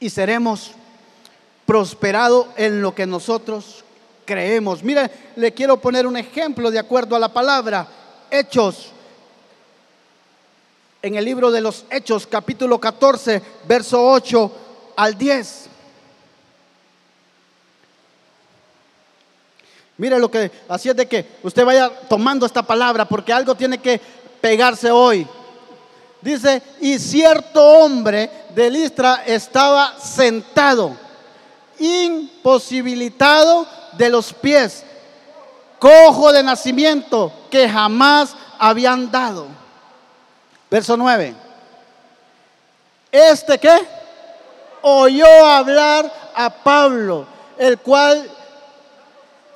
y 0.00 0.10
seremos 0.10 0.72
prosperados 1.66 2.46
en 2.56 2.80
lo 2.80 2.94
que 2.94 3.06
nosotros 3.06 3.84
creemos. 4.24 4.82
Mire, 4.82 5.10
le 5.36 5.52
quiero 5.52 5.80
poner 5.80 6.06
un 6.06 6.16
ejemplo 6.16 6.70
de 6.70 6.78
acuerdo 6.78 7.16
a 7.16 7.18
la 7.18 7.32
palabra. 7.32 7.86
Hechos. 8.30 8.92
En 11.00 11.14
el 11.14 11.24
libro 11.24 11.50
de 11.50 11.60
los 11.60 11.84
Hechos, 11.90 12.26
capítulo 12.26 12.80
14, 12.80 13.40
verso 13.66 14.04
8 14.10 14.52
al 14.96 15.16
10. 15.16 15.67
Mire 19.98 20.18
lo 20.18 20.30
que, 20.30 20.50
así 20.68 20.88
es 20.88 20.96
de 20.96 21.06
que 21.06 21.26
usted 21.42 21.64
vaya 21.64 21.90
tomando 22.08 22.46
esta 22.46 22.62
palabra 22.62 23.04
porque 23.04 23.32
algo 23.32 23.56
tiene 23.56 23.78
que 23.78 24.00
pegarse 24.40 24.92
hoy. 24.92 25.26
Dice, 26.20 26.62
y 26.80 26.98
cierto 26.98 27.64
hombre 27.64 28.30
de 28.54 28.70
Listra 28.70 29.24
estaba 29.26 29.98
sentado, 29.98 30.96
imposibilitado 31.80 33.66
de 33.92 34.08
los 34.08 34.32
pies, 34.32 34.84
cojo 35.80 36.32
de 36.32 36.44
nacimiento, 36.44 37.32
que 37.50 37.68
jamás 37.68 38.36
habían 38.58 39.10
dado. 39.10 39.46
Verso 40.70 40.96
9. 40.96 41.34
Este 43.10 43.58
que 43.58 43.80
oyó 44.82 45.46
hablar 45.46 46.12
a 46.36 46.50
Pablo, 46.50 47.26
el 47.58 47.78
cual 47.78 48.30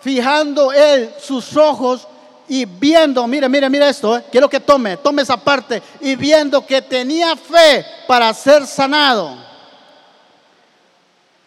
fijando 0.03 0.73
él 0.73 1.15
sus 1.21 1.57
ojos 1.57 2.07
y 2.49 2.65
viendo, 2.65 3.27
mire, 3.27 3.49
mire, 3.49 3.71
mire 3.71 3.89
esto, 3.89 4.17
eh, 4.19 4.25
quiero 4.31 4.49
que 4.49 4.61
tome, 4.61 4.97
tome 4.99 5.23
esa 5.23 5.37
parte, 5.37 5.83
y 6.01 6.17
viendo 6.17 6.67
que 6.67 6.83
tenía 6.83 7.37
fe 7.37 7.87
para 8.07 8.35
ser 8.35 8.67
sanado, 8.67 9.37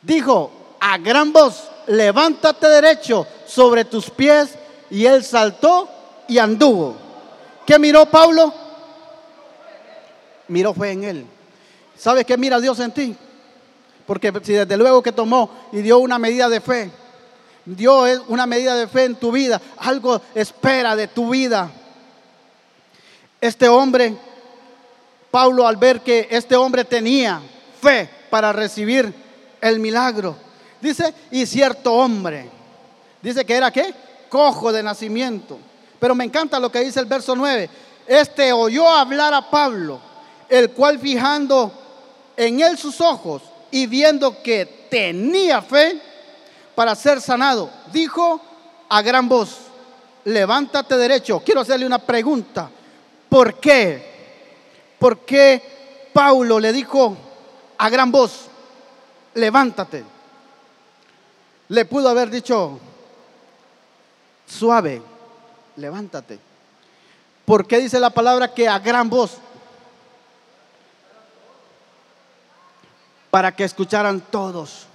dijo 0.01 0.51
a 0.79 0.97
gran 0.97 1.31
voz, 1.33 1.63
levántate 1.87 2.67
derecho 2.67 3.27
sobre 3.45 3.85
tus 3.85 4.09
pies, 4.09 4.57
y 4.89 5.05
él 5.05 5.23
saltó 5.23 5.89
y 6.27 6.37
anduvo. 6.37 6.95
¿Qué 7.65 7.77
miró 7.77 8.05
Pablo? 8.05 8.53
Miró 10.47 10.73
fe 10.73 10.91
en 10.91 11.03
él. 11.03 11.25
¿Sabes 11.97 12.25
qué 12.25 12.37
mira 12.37 12.59
Dios 12.59 12.79
en 12.79 12.91
ti? 12.91 13.15
Porque 14.05 14.31
si 14.43 14.53
desde 14.53 14.77
luego 14.77 15.01
que 15.01 15.11
tomó 15.11 15.49
y 15.71 15.81
dio 15.81 15.97
una 15.99 16.19
medida 16.19 16.47
de 16.47 16.61
fe, 16.61 16.91
Dios 17.65 18.21
una 18.27 18.45
medida 18.45 18.75
de 18.75 18.87
fe 18.87 19.05
en 19.05 19.15
tu 19.15 19.31
vida. 19.31 19.59
Algo 19.77 20.21
espera 20.33 20.95
de 20.95 21.07
tu 21.07 21.29
vida. 21.29 21.71
Este 23.41 23.67
hombre, 23.67 24.15
Pablo, 25.31 25.67
al 25.67 25.77
ver 25.77 26.01
que 26.01 26.27
este 26.29 26.55
hombre 26.55 26.85
tenía 26.85 27.41
fe 27.81 28.09
para 28.29 28.53
recibir 28.53 29.13
el 29.61 29.79
milagro, 29.79 30.35
dice, 30.81 31.13
y 31.31 31.45
cierto 31.45 31.93
hombre, 31.93 32.49
dice 33.21 33.45
que 33.45 33.55
era 33.55 33.71
qué? 33.71 33.93
Cojo 34.29 34.71
de 34.71 34.83
nacimiento. 34.83 35.57
Pero 35.99 36.15
me 36.15 36.23
encanta 36.23 36.59
lo 36.59 36.71
que 36.71 36.81
dice 36.81 36.99
el 36.99 37.05
verso 37.05 37.35
9. 37.35 37.69
Este 38.07 38.53
oyó 38.53 38.87
hablar 38.87 39.33
a 39.33 39.49
Pablo, 39.49 39.99
el 40.47 40.71
cual 40.71 40.99
fijando 40.99 41.71
en 42.37 42.59
él 42.59 42.77
sus 42.77 43.01
ojos 43.01 43.41
y 43.71 43.87
viendo 43.87 44.41
que 44.43 44.87
tenía 44.89 45.61
fe 45.61 45.99
para 46.75 46.93
ser 46.95 47.21
sanado, 47.21 47.69
dijo 47.91 48.41
a 48.89 49.01
gran 49.01 49.27
voz, 49.29 49.57
levántate 50.25 50.97
derecho. 50.97 51.41
Quiero 51.43 51.61
hacerle 51.61 51.85
una 51.85 51.99
pregunta. 51.99 52.69
¿Por 53.29 53.59
qué? 53.59 54.95
¿Por 54.99 55.19
qué 55.19 56.09
Pablo 56.13 56.59
le 56.59 56.73
dijo 56.73 57.15
a 57.77 57.89
gran 57.89 58.11
voz, 58.11 58.47
levántate? 59.33 60.03
Le 61.69 61.85
pudo 61.85 62.09
haber 62.09 62.29
dicho, 62.29 62.79
suave, 64.45 65.01
levántate. 65.77 66.39
¿Por 67.45 67.65
qué 67.67 67.79
dice 67.79 67.99
la 67.99 68.09
palabra 68.09 68.53
que 68.53 68.67
a 68.67 68.79
gran 68.79 69.09
voz? 69.09 69.37
Para 73.29 73.55
que 73.55 73.63
escucharan 73.63 74.21
todos. 74.21 74.87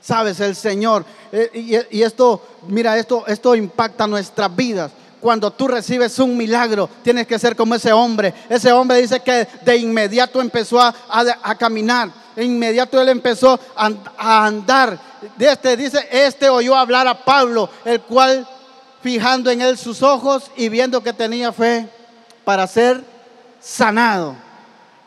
Sabes, 0.00 0.40
el 0.40 0.56
Señor, 0.56 1.04
eh, 1.30 1.86
y, 1.90 2.02
esto, 2.02 2.42
mira, 2.68 2.96
esto, 2.96 3.24
esto 3.26 3.54
impacta 3.54 4.06
nuestras 4.06 4.54
vidas. 4.54 4.90
Cuando 5.20 5.50
tú 5.50 5.68
recibes 5.68 6.18
un 6.18 6.36
milagro, 6.36 6.88
tienes 7.02 7.26
que 7.26 7.38
ser 7.38 7.54
como 7.54 7.74
ese 7.74 7.92
hombre. 7.92 8.32
Ese 8.48 8.72
hombre 8.72 8.98
dice 8.98 9.20
que 9.20 9.46
de 9.62 9.76
inmediato 9.76 10.40
empezó 10.40 10.80
a, 10.80 10.94
caminar. 11.58 12.10
De 12.34 12.44
inmediato 12.44 13.00
él 13.00 13.10
empezó 13.10 13.60
a, 13.76 14.46
andar. 14.46 14.98
Este, 15.38 15.76
dice, 15.76 16.08
este 16.10 16.48
oyó 16.48 16.74
hablar 16.74 17.06
a 17.06 17.22
Pablo, 17.22 17.68
el 17.84 18.00
cual 18.00 18.48
fijando 19.02 19.50
en 19.50 19.60
él 19.60 19.76
sus 19.76 20.02
ojos 20.02 20.50
y 20.56 20.70
viendo 20.70 21.02
que 21.02 21.12
tenía 21.12 21.52
fe 21.52 21.86
para 22.44 22.66
ser 22.66 23.04
sanado. 23.60 24.34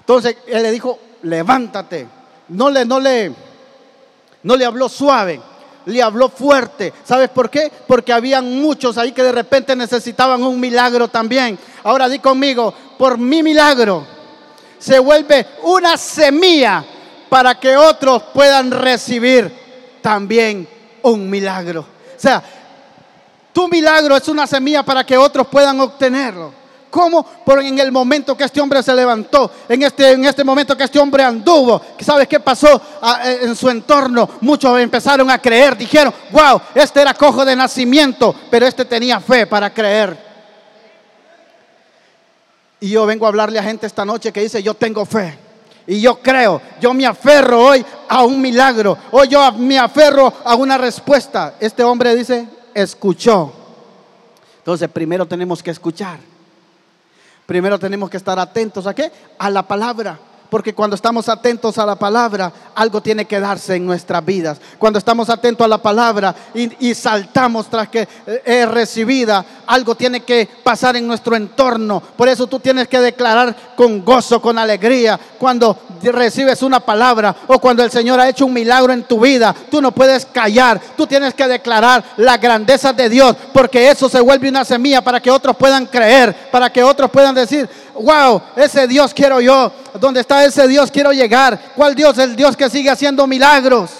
Entonces 0.02 0.38
él 0.46 0.62
le 0.62 0.72
dijo, 0.72 1.00
levántate. 1.24 2.08
No 2.50 2.70
le, 2.70 2.86
no 2.86 3.00
le, 3.00 3.34
no 4.44 4.56
le 4.56 4.66
habló 4.66 4.88
suave, 4.90 5.42
le 5.86 6.02
habló 6.02 6.30
fuerte. 6.30 6.94
¿Sabes 7.04 7.30
por 7.30 7.50
qué? 7.50 7.72
Porque 7.88 8.14
habían 8.14 8.62
muchos 8.62 8.98
ahí 8.98 9.12
que 9.12 9.24
de 9.24 9.32
repente 9.32 9.76
necesitaban 9.76 10.44
un 10.44 10.60
milagro 10.60 11.08
también. 11.08 11.58
Ahora 11.84 12.08
di 12.08 12.20
conmigo, 12.20 12.74
por 12.98 13.18
mi 13.18 13.44
milagro 13.44 14.06
se 14.78 15.00
vuelve 15.00 15.48
una 15.64 15.98
semilla 15.98 16.84
para 17.30 17.58
que 17.60 17.78
otros 17.78 18.24
puedan 18.34 18.70
recibir 18.70 19.52
también 20.02 20.68
un 21.04 21.30
milagro. 21.30 21.82
O 21.82 22.20
sea, 22.20 22.44
tu 23.54 23.68
milagro 23.68 24.18
es 24.18 24.28
una 24.28 24.46
semilla 24.46 24.84
para 24.84 25.06
que 25.06 25.18
otros 25.18 25.48
puedan 25.48 25.80
obtenerlo. 25.80 26.63
¿Cómo? 26.94 27.26
Porque 27.44 27.68
en 27.68 27.80
el 27.80 27.92
momento 27.92 28.38
que 28.38 28.44
este 28.44 28.62
hombre 28.62 28.84
se 28.84 28.94
levantó, 28.94 29.50
en 29.68 29.82
este, 29.82 30.12
en 30.12 30.26
este 30.26 30.44
momento 30.44 30.78
que 30.78 30.84
este 30.84 31.00
hombre 31.00 31.24
anduvo, 31.24 31.82
¿sabes 32.00 32.28
qué 32.28 32.40
pasó 32.40 32.80
eh, 33.26 33.40
en 33.42 33.56
su 33.56 33.68
entorno? 33.68 34.30
Muchos 34.42 34.80
empezaron 34.80 35.32
a 35.32 35.40
creer, 35.40 35.76
dijeron, 35.76 36.14
wow, 36.30 36.62
este 36.76 37.02
era 37.02 37.16
cojo 37.16 37.44
de 37.44 37.56
nacimiento, 37.56 38.36
pero 38.52 38.68
este 38.68 38.86
tenía 38.86 39.20
fe 39.20 39.48
para 39.48 39.74
creer. 39.74 40.16
Y 42.80 42.92
yo 42.92 43.08
vengo 43.08 43.26
a 43.26 43.30
hablarle 43.30 43.58
a 43.58 43.64
gente 43.64 43.88
esta 43.88 44.06
noche 44.06 44.32
que 44.32 44.42
dice, 44.42 44.62
yo 44.62 44.76
tengo 44.76 45.04
fe. 45.04 45.36
Y 45.88 46.00
yo 46.00 46.20
creo, 46.22 46.62
yo 46.80 46.94
me 46.94 47.08
aferro 47.08 47.70
hoy 47.70 47.84
a 48.08 48.24
un 48.24 48.40
milagro, 48.40 48.96
hoy 49.10 49.30
yo 49.30 49.52
me 49.54 49.80
aferro 49.80 50.32
a 50.46 50.54
una 50.54 50.78
respuesta. 50.78 51.56
Este 51.60 51.84
hombre 51.84 52.16
dice, 52.16 52.48
escuchó. 52.72 53.52
Entonces, 54.60 54.88
primero 54.90 55.26
tenemos 55.26 55.64
que 55.64 55.72
escuchar. 55.72 56.33
Primero 57.46 57.78
tenemos 57.80 58.10
que 58.10 58.18
estar 58.18 58.40
atentos 58.40 58.88
a 58.88 58.94
qué? 58.94 59.12
A 59.38 59.50
la 59.50 59.64
palabra. 59.64 60.20
Porque 60.54 60.76
cuando 60.76 60.96
estamos 60.96 61.30
atentos 61.30 61.80
a 61.80 61.86
la 61.88 61.96
palabra, 61.96 62.54
algo 62.76 63.02
tiene 63.02 63.26
que 63.26 63.40
darse 63.40 63.74
en 63.74 63.88
nuestras 63.88 64.24
vidas. 64.24 64.60
Cuando 64.78 65.00
estamos 65.00 65.28
atentos 65.32 65.66
a 65.66 65.68
la 65.68 65.80
palabra 65.80 66.36
y, 66.54 66.94
saltamos 66.94 67.68
tras 67.68 67.90
que 67.90 68.08
eh, 68.28 68.42
es 68.46 68.70
recibida, 68.70 69.44
algo 69.66 69.96
tiene 69.96 70.20
que 70.20 70.48
pasar 70.64 70.96
en 70.96 71.08
nuestro 71.08 71.36
entorno. 71.36 72.00
Por 72.16 72.30
eso 72.30 72.46
tú 72.46 72.60
tienes 72.60 72.88
que 72.88 73.00
declarar 73.00 73.74
con 73.76 74.06
gozo, 74.06 74.40
con 74.40 74.60
alegría, 74.60 75.20
cuando 75.40 75.76
recibes 76.04 76.62
una 76.62 76.80
palabra 76.80 77.36
o 77.48 77.58
cuando 77.58 77.84
el 77.84 77.90
Señor 77.90 78.20
ha 78.20 78.30
hecho 78.30 78.46
un 78.46 78.54
milagro 78.54 78.94
en 78.94 79.06
tu 79.06 79.22
vida. 79.22 79.56
Tú 79.72 79.82
no 79.82 79.92
puedes 79.92 80.26
callar, 80.28 80.80
tú 80.96 81.08
tienes 81.08 81.34
que 81.34 81.48
declarar 81.48 82.04
la 82.18 82.38
grandeza 82.38 82.94
de 82.94 83.10
Dios, 83.10 83.36
porque 83.54 83.90
eso 83.90 84.08
se 84.08 84.22
vuelve 84.22 84.50
una 84.50 84.66
semilla 84.66 85.02
para 85.02 85.20
que 85.20 85.32
otros 85.32 85.56
puedan 85.56 85.88
creer, 85.88 86.36
para 86.52 86.72
que 86.72 86.84
otros 86.84 87.10
puedan 87.10 87.34
decir, 87.34 87.68
wow, 87.96 88.42
ese 88.56 88.88
Dios 88.88 89.14
quiero 89.14 89.42
yo. 89.42 89.72
¿Dónde 90.00 90.22
está 90.22 90.44
ese 90.46 90.68
Dios 90.68 90.92
quiero 90.92 91.12
llegar? 91.12 91.74
¿Cuál 91.76 91.96
Dios? 91.96 92.18
El 92.18 92.36
Dios 92.36 92.58
que 92.58 92.70
sigue 92.70 92.90
haciendo 92.90 93.28
milagros. 93.28 93.92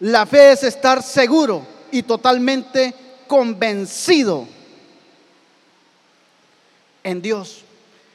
La 0.00 0.26
fe 0.26 0.52
es 0.52 0.62
estar 0.62 1.02
seguro 1.02 1.66
y 1.90 2.02
totalmente 2.02 2.94
convencido 3.26 4.46
en 7.02 7.20
Dios. 7.20 7.64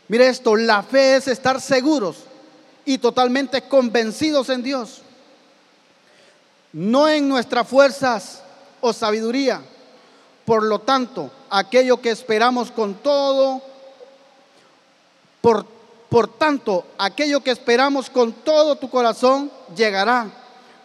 Mire 0.07 0.27
esto, 0.27 0.55
la 0.55 0.83
fe 0.83 1.17
es 1.17 1.27
estar 1.27 1.59
seguros 1.59 2.17
y 2.85 2.97
totalmente 2.97 3.63
convencidos 3.63 4.49
en 4.49 4.63
Dios. 4.63 5.01
No 6.71 7.07
en 7.07 7.27
nuestras 7.27 7.67
fuerzas 7.67 8.41
o 8.81 8.93
sabiduría. 8.93 9.61
Por 10.45 10.63
lo 10.63 10.79
tanto, 10.79 11.31
aquello 11.53 12.01
que 12.01 12.09
esperamos 12.09 12.71
con 12.71 12.95
todo, 12.95 13.61
por, 15.39 15.67
por 16.09 16.27
tanto, 16.27 16.83
aquello 16.97 17.41
que 17.41 17.51
esperamos 17.51 18.09
con 18.09 18.33
todo 18.33 18.75
tu 18.75 18.89
corazón 18.89 19.51
llegará 19.75 20.25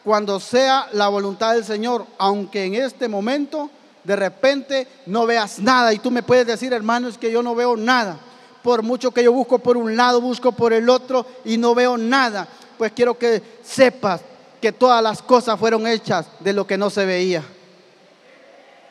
cuando 0.05 0.39
sea 0.39 0.87
la 0.93 1.09
voluntad 1.09 1.55
del 1.55 1.65
Señor, 1.65 2.05
aunque 2.19 2.65
en 2.65 2.75
este 2.75 3.09
momento 3.09 3.71
de 4.05 4.15
repente 4.15 4.87
no 5.07 5.25
veas 5.25 5.59
nada 5.59 5.95
y 5.95 6.01
tú 6.01 6.11
me 6.11 6.23
puedes 6.23 6.47
decir, 6.47 6.75
hermano, 6.75 7.09
es 7.09 7.17
que 7.17 7.33
yo 7.33 7.43
no 7.43 7.55
veo 7.55 7.75
nada. 7.75 8.19
Por 8.63 8.83
mucho 8.83 9.11
que 9.11 9.25
yo 9.25 9.33
busco 9.33 9.59
por 9.59 9.79
un 9.79 9.97
lado, 9.97 10.21
busco 10.21 10.53
por 10.53 10.75
el 10.75 10.91
otro 10.91 11.25
y 11.47 11.57
no 11.57 11.75
veo 11.75 11.97
nada, 11.97 12.47
pues 12.77 12.93
quiero 12.93 13.17
que 13.17 13.43
sepas 13.63 14.21
que 14.61 14.73
todas 14.73 15.03
las 15.03 15.23
cosas 15.23 15.59
fueron 15.59 15.87
hechas 15.87 16.27
de 16.41 16.53
lo 16.53 16.67
que 16.67 16.77
no 16.77 16.91
se 16.91 17.07
veía. 17.07 17.43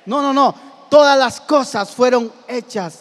No, 0.07 0.23
no, 0.23 0.33
no 0.33 0.66
todas 0.89 1.17
las 1.17 1.41
cosas 1.41 1.91
fueron 1.91 2.31
hechas 2.47 2.99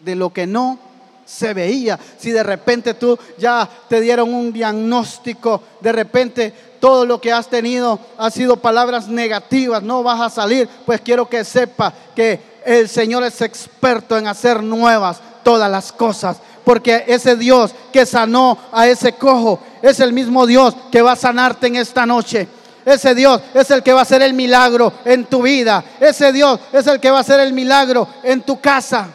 de 0.00 0.14
lo 0.14 0.32
que 0.32 0.46
no 0.46 0.78
se 1.24 1.52
veía. 1.52 1.98
Si 2.18 2.30
de 2.30 2.42
repente 2.42 2.94
tú 2.94 3.18
ya 3.36 3.68
te 3.88 4.00
dieron 4.00 4.32
un 4.32 4.52
diagnóstico, 4.52 5.60
de 5.80 5.92
repente 5.92 6.54
todo 6.80 7.04
lo 7.04 7.20
que 7.20 7.32
has 7.32 7.48
tenido 7.48 7.98
ha 8.16 8.30
sido 8.30 8.56
palabras 8.56 9.08
negativas, 9.08 9.82
no 9.82 10.02
vas 10.02 10.20
a 10.20 10.30
salir, 10.30 10.68
pues 10.86 11.00
quiero 11.00 11.28
que 11.28 11.44
sepa 11.44 11.92
que 12.14 12.40
el 12.64 12.88
Señor 12.88 13.24
es 13.24 13.40
experto 13.42 14.16
en 14.16 14.28
hacer 14.28 14.62
nuevas 14.62 15.20
todas 15.42 15.70
las 15.70 15.92
cosas. 15.92 16.38
Porque 16.64 17.04
ese 17.06 17.36
Dios 17.36 17.72
que 17.92 18.04
sanó 18.04 18.58
a 18.72 18.88
ese 18.88 19.12
cojo 19.12 19.60
es 19.82 20.00
el 20.00 20.12
mismo 20.12 20.46
Dios 20.46 20.74
que 20.90 21.02
va 21.02 21.12
a 21.12 21.16
sanarte 21.16 21.68
en 21.68 21.76
esta 21.76 22.06
noche. 22.06 22.48
Ese 22.86 23.16
Dios 23.16 23.42
es 23.52 23.68
el 23.72 23.82
que 23.82 23.92
va 23.92 23.98
a 23.98 24.02
hacer 24.02 24.22
el 24.22 24.32
milagro 24.32 24.92
en 25.04 25.24
tu 25.24 25.42
vida. 25.42 25.84
Ese 25.98 26.32
Dios 26.32 26.60
es 26.72 26.86
el 26.86 27.00
que 27.00 27.10
va 27.10 27.18
a 27.18 27.22
hacer 27.22 27.40
el 27.40 27.52
milagro 27.52 28.06
en 28.22 28.42
tu 28.42 28.60
casa. 28.60 29.08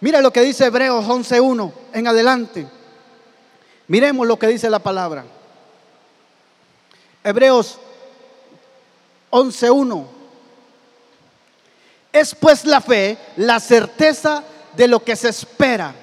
Mira 0.00 0.20
lo 0.20 0.32
que 0.32 0.40
dice 0.40 0.64
Hebreos 0.64 1.04
11.1 1.04 1.72
en 1.92 2.08
adelante. 2.08 2.66
Miremos 3.86 4.26
lo 4.26 4.36
que 4.36 4.48
dice 4.48 4.68
la 4.68 4.80
palabra. 4.80 5.24
Hebreos 7.22 7.78
11.1. 9.30 10.06
Es 12.12 12.34
pues 12.34 12.64
la 12.64 12.80
fe, 12.80 13.16
la 13.36 13.60
certeza 13.60 14.42
de 14.76 14.88
lo 14.88 15.04
que 15.04 15.14
se 15.14 15.28
espera, 15.28 15.94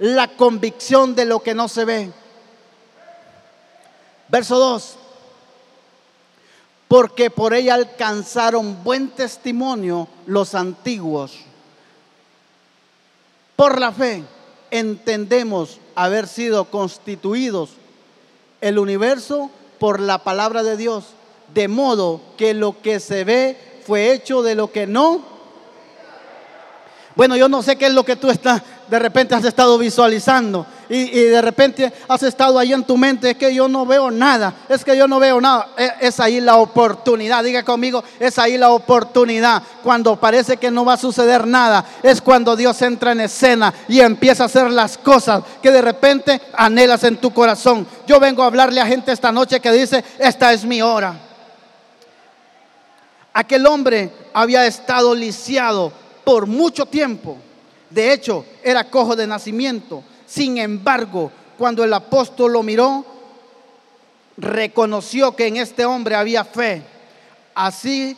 la 0.00 0.26
convicción 0.26 1.14
de 1.14 1.24
lo 1.24 1.40
que 1.40 1.54
no 1.54 1.68
se 1.68 1.84
ve. 1.84 2.10
Verso 4.28 4.58
2 4.58 4.96
porque 6.90 7.30
por 7.30 7.54
ella 7.54 7.74
alcanzaron 7.74 8.82
buen 8.82 9.10
testimonio 9.10 10.08
los 10.26 10.56
antiguos. 10.56 11.36
Por 13.54 13.78
la 13.78 13.92
fe 13.92 14.24
entendemos 14.72 15.78
haber 15.94 16.26
sido 16.26 16.64
constituidos 16.64 17.70
el 18.60 18.76
universo 18.76 19.52
por 19.78 20.00
la 20.00 20.24
palabra 20.24 20.64
de 20.64 20.76
Dios, 20.76 21.04
de 21.54 21.68
modo 21.68 22.20
que 22.36 22.54
lo 22.54 22.82
que 22.82 22.98
se 22.98 23.22
ve 23.22 23.56
fue 23.86 24.12
hecho 24.12 24.42
de 24.42 24.56
lo 24.56 24.72
que 24.72 24.88
no. 24.88 25.22
Bueno, 27.14 27.36
yo 27.36 27.48
no 27.48 27.62
sé 27.62 27.76
qué 27.76 27.86
es 27.86 27.94
lo 27.94 28.04
que 28.04 28.16
tú 28.16 28.30
estás, 28.30 28.62
de 28.88 28.98
repente 28.98 29.36
has 29.36 29.44
estado 29.44 29.78
visualizando. 29.78 30.66
Y, 30.92 31.22
de 31.22 31.40
repente 31.40 31.92
has 32.08 32.24
estado 32.24 32.58
ahí 32.58 32.72
en 32.72 32.82
tu 32.82 32.96
mente, 32.96 33.30
es 33.30 33.36
que 33.36 33.54
yo 33.54 33.68
no 33.68 33.86
veo 33.86 34.10
nada, 34.10 34.52
es 34.68 34.84
que 34.84 34.96
yo 34.96 35.06
no 35.06 35.20
veo 35.20 35.40
nada. 35.40 35.68
Es, 35.76 35.92
es 36.00 36.20
ahí 36.20 36.40
la 36.40 36.56
oportunidad, 36.56 37.44
diga 37.44 37.62
conmigo, 37.62 38.02
es 38.18 38.40
ahí 38.40 38.58
la 38.58 38.70
oportunidad. 38.70 39.62
Cuando 39.84 40.16
parece 40.16 40.56
que 40.56 40.68
no 40.68 40.84
va 40.84 40.94
a 40.94 40.96
suceder 40.96 41.46
nada, 41.46 41.84
es 42.02 42.20
cuando 42.20 42.56
Dios 42.56 42.82
entra 42.82 43.12
en 43.12 43.20
escena 43.20 43.72
y 43.86 44.00
empieza 44.00 44.42
a 44.42 44.46
hacer 44.46 44.68
las 44.72 44.98
cosas 44.98 45.44
que 45.62 45.70
de 45.70 45.80
repente 45.80 46.40
anhelas 46.54 47.04
en 47.04 47.18
tu 47.18 47.32
corazón. 47.32 47.86
Yo 48.08 48.18
vengo 48.18 48.42
a 48.42 48.46
hablarle 48.46 48.80
a 48.80 48.86
gente 48.86 49.12
esta 49.12 49.30
noche 49.30 49.60
que 49.60 49.70
dice, 49.70 50.04
esta 50.18 50.52
es 50.52 50.64
mi 50.64 50.82
hora. 50.82 51.14
Aquel 53.32 53.64
hombre 53.64 54.10
había 54.32 54.66
estado 54.66 55.14
lisiado 55.14 55.92
por 56.24 56.48
mucho 56.48 56.84
tiempo. 56.84 57.36
De 57.90 58.12
hecho, 58.12 58.44
era 58.64 58.90
cojo 58.90 59.14
de 59.14 59.28
nacimiento. 59.28 60.02
Sin 60.30 60.58
embargo, 60.58 61.32
cuando 61.58 61.82
el 61.82 61.92
apóstol 61.92 62.52
lo 62.52 62.62
miró, 62.62 63.04
reconoció 64.36 65.34
que 65.34 65.48
en 65.48 65.56
este 65.56 65.84
hombre 65.84 66.14
había 66.14 66.44
fe. 66.44 66.84
Así, 67.52 68.16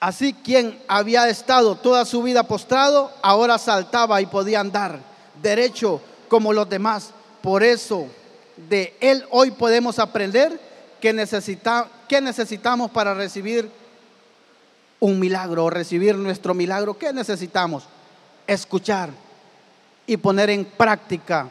así 0.00 0.32
quien 0.32 0.80
había 0.88 1.28
estado 1.28 1.76
toda 1.76 2.06
su 2.06 2.22
vida 2.22 2.44
postrado, 2.44 3.12
ahora 3.20 3.58
saltaba 3.58 4.22
y 4.22 4.26
podía 4.26 4.60
andar 4.60 4.98
derecho 5.42 6.00
como 6.28 6.54
los 6.54 6.70
demás. 6.70 7.10
Por 7.42 7.62
eso, 7.62 8.06
de 8.70 8.96
él 9.00 9.26
hoy 9.30 9.50
podemos 9.50 9.98
aprender 9.98 10.58
que, 11.02 11.12
necesita, 11.12 11.86
necesitamos 12.22 12.90
para 12.90 13.12
recibir 13.12 13.70
un 15.00 15.20
milagro 15.20 15.66
o 15.66 15.70
recibir 15.70 16.14
nuestro 16.14 16.54
milagro, 16.54 16.96
¿qué 16.96 17.12
necesitamos? 17.12 17.84
Escuchar 18.46 19.27
y 20.08 20.16
poner 20.16 20.50
en 20.50 20.64
práctica 20.64 21.50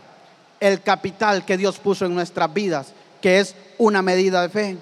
el 0.60 0.82
capital 0.82 1.46
que 1.46 1.58
Dios 1.58 1.78
puso 1.78 2.06
en 2.06 2.16
nuestras 2.16 2.52
vidas, 2.52 2.88
que 3.22 3.40
es 3.40 3.56
una 3.78 4.02
medida 4.02 4.42
de 4.42 4.50
fe. 4.50 4.78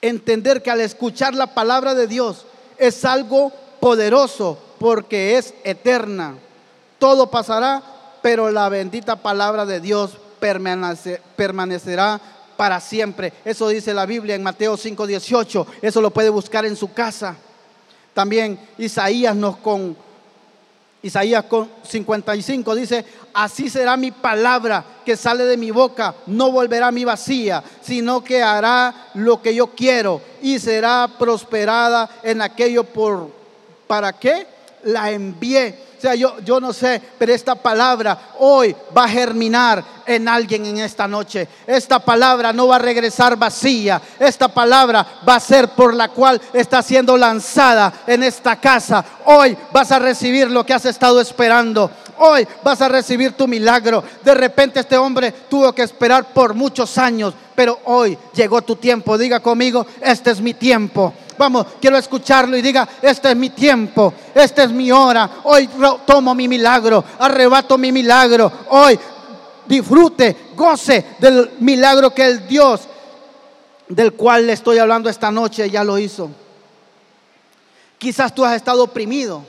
Entender 0.00 0.62
que 0.62 0.70
al 0.70 0.80
escuchar 0.80 1.34
la 1.34 1.52
palabra 1.52 1.94
de 1.96 2.06
Dios 2.06 2.46
es 2.78 3.04
algo 3.04 3.52
poderoso 3.80 4.56
porque 4.78 5.36
es 5.36 5.52
eterna. 5.64 6.36
Todo 7.00 7.28
pasará, 7.28 7.82
pero 8.22 8.52
la 8.52 8.68
bendita 8.68 9.16
palabra 9.16 9.66
de 9.66 9.80
Dios 9.80 10.16
permanecerá 10.38 12.20
para 12.56 12.80
siempre. 12.80 13.32
Eso 13.44 13.68
dice 13.68 13.92
la 13.92 14.06
Biblia 14.06 14.36
en 14.36 14.44
Mateo 14.44 14.76
5:18. 14.76 15.66
Eso 15.82 16.00
lo 16.00 16.10
puede 16.10 16.30
buscar 16.30 16.64
en 16.64 16.76
su 16.76 16.92
casa. 16.92 17.36
También 18.16 18.58
Isaías 18.78 19.36
nos 19.36 19.58
con 19.58 19.94
Isaías 21.02 21.44
con 21.44 21.68
55 21.82 22.74
dice, 22.74 23.04
así 23.34 23.68
será 23.68 23.98
mi 23.98 24.10
palabra 24.10 24.82
que 25.04 25.18
sale 25.18 25.44
de 25.44 25.58
mi 25.58 25.70
boca, 25.70 26.14
no 26.26 26.50
volverá 26.50 26.86
a 26.86 26.92
mi 26.92 27.04
vacía, 27.04 27.62
sino 27.82 28.24
que 28.24 28.42
hará 28.42 29.10
lo 29.12 29.42
que 29.42 29.54
yo 29.54 29.66
quiero 29.66 30.22
y 30.40 30.58
será 30.58 31.10
prosperada 31.18 32.08
en 32.22 32.40
aquello 32.40 32.84
por 32.84 33.30
¿para 33.86 34.14
qué? 34.14 34.46
La 34.84 35.10
envié 35.10 35.78
o 35.96 36.00
sea, 36.00 36.14
yo, 36.14 36.36
yo 36.44 36.60
no 36.60 36.72
sé, 36.72 37.00
pero 37.18 37.32
esta 37.32 37.54
palabra 37.54 38.18
hoy 38.38 38.76
va 38.96 39.04
a 39.04 39.08
germinar 39.08 39.82
en 40.06 40.28
alguien 40.28 40.66
en 40.66 40.78
esta 40.78 41.08
noche. 41.08 41.48
Esta 41.66 41.98
palabra 41.98 42.52
no 42.52 42.68
va 42.68 42.76
a 42.76 42.80
regresar 42.80 43.36
vacía. 43.36 44.00
Esta 44.18 44.48
palabra 44.48 45.06
va 45.26 45.36
a 45.36 45.40
ser 45.40 45.68
por 45.70 45.94
la 45.94 46.08
cual 46.08 46.40
está 46.52 46.82
siendo 46.82 47.16
lanzada 47.16 47.92
en 48.06 48.22
esta 48.22 48.56
casa. 48.56 49.04
Hoy 49.24 49.56
vas 49.72 49.90
a 49.90 49.98
recibir 49.98 50.50
lo 50.50 50.66
que 50.66 50.74
has 50.74 50.84
estado 50.84 51.20
esperando. 51.20 51.90
Hoy 52.18 52.46
vas 52.62 52.80
a 52.80 52.88
recibir 52.88 53.32
tu 53.32 53.48
milagro. 53.48 54.04
De 54.22 54.34
repente 54.34 54.80
este 54.80 54.96
hombre 54.96 55.32
tuvo 55.32 55.72
que 55.72 55.82
esperar 55.82 56.32
por 56.32 56.54
muchos 56.54 56.98
años, 56.98 57.34
pero 57.54 57.80
hoy 57.84 58.16
llegó 58.34 58.62
tu 58.62 58.76
tiempo. 58.76 59.18
Diga 59.18 59.40
conmigo, 59.40 59.86
este 60.00 60.30
es 60.30 60.40
mi 60.40 60.54
tiempo. 60.54 61.12
Vamos, 61.38 61.66
quiero 61.80 61.96
escucharlo 61.96 62.56
y 62.56 62.62
diga, 62.62 62.88
este 63.02 63.30
es 63.30 63.36
mi 63.36 63.50
tiempo, 63.50 64.12
esta 64.34 64.64
es 64.64 64.70
mi 64.70 64.90
hora. 64.90 65.30
Hoy 65.44 65.68
tomo 66.06 66.34
mi 66.34 66.48
milagro, 66.48 67.04
arrebato 67.18 67.76
mi 67.76 67.92
milagro. 67.92 68.50
Hoy 68.70 68.98
disfrute, 69.66 70.36
goce 70.54 71.16
del 71.18 71.52
milagro 71.60 72.14
que 72.14 72.24
el 72.24 72.46
Dios 72.46 72.82
del 73.88 74.14
cual 74.14 74.46
le 74.46 74.52
estoy 74.52 74.78
hablando 74.78 75.08
esta 75.08 75.30
noche 75.30 75.70
ya 75.70 75.84
lo 75.84 75.98
hizo. 75.98 76.30
Quizás 77.98 78.34
tú 78.34 78.44
has 78.44 78.56
estado 78.56 78.84
oprimido 78.84 79.44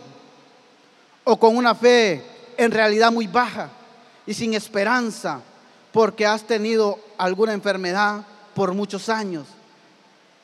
o 1.23 1.37
con 1.37 1.57
una 1.57 1.75
fe 1.75 2.23
en 2.57 2.71
realidad 2.71 3.11
muy 3.11 3.27
baja 3.27 3.69
y 4.25 4.33
sin 4.33 4.53
esperanza 4.53 5.41
porque 5.91 6.25
has 6.25 6.43
tenido 6.43 6.99
alguna 7.17 7.53
enfermedad 7.53 8.21
por 8.53 8.73
muchos 8.73 9.09
años 9.09 9.47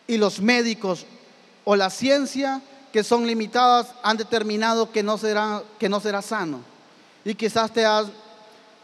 y 0.07 0.17
los 0.17 0.41
médicos 0.41 1.05
o 1.65 1.75
la 1.75 1.89
ciencia 1.89 2.61
que 2.91 3.03
son 3.03 3.25
limitadas 3.25 3.87
han 4.03 4.17
determinado 4.17 4.91
que 4.91 5.01
no 5.01 5.17
será, 5.17 5.63
que 5.79 5.89
no 5.89 5.99
será 5.99 6.21
sano. 6.21 6.61
Y 7.25 7.35
quizás 7.35 7.71
te, 7.71 7.85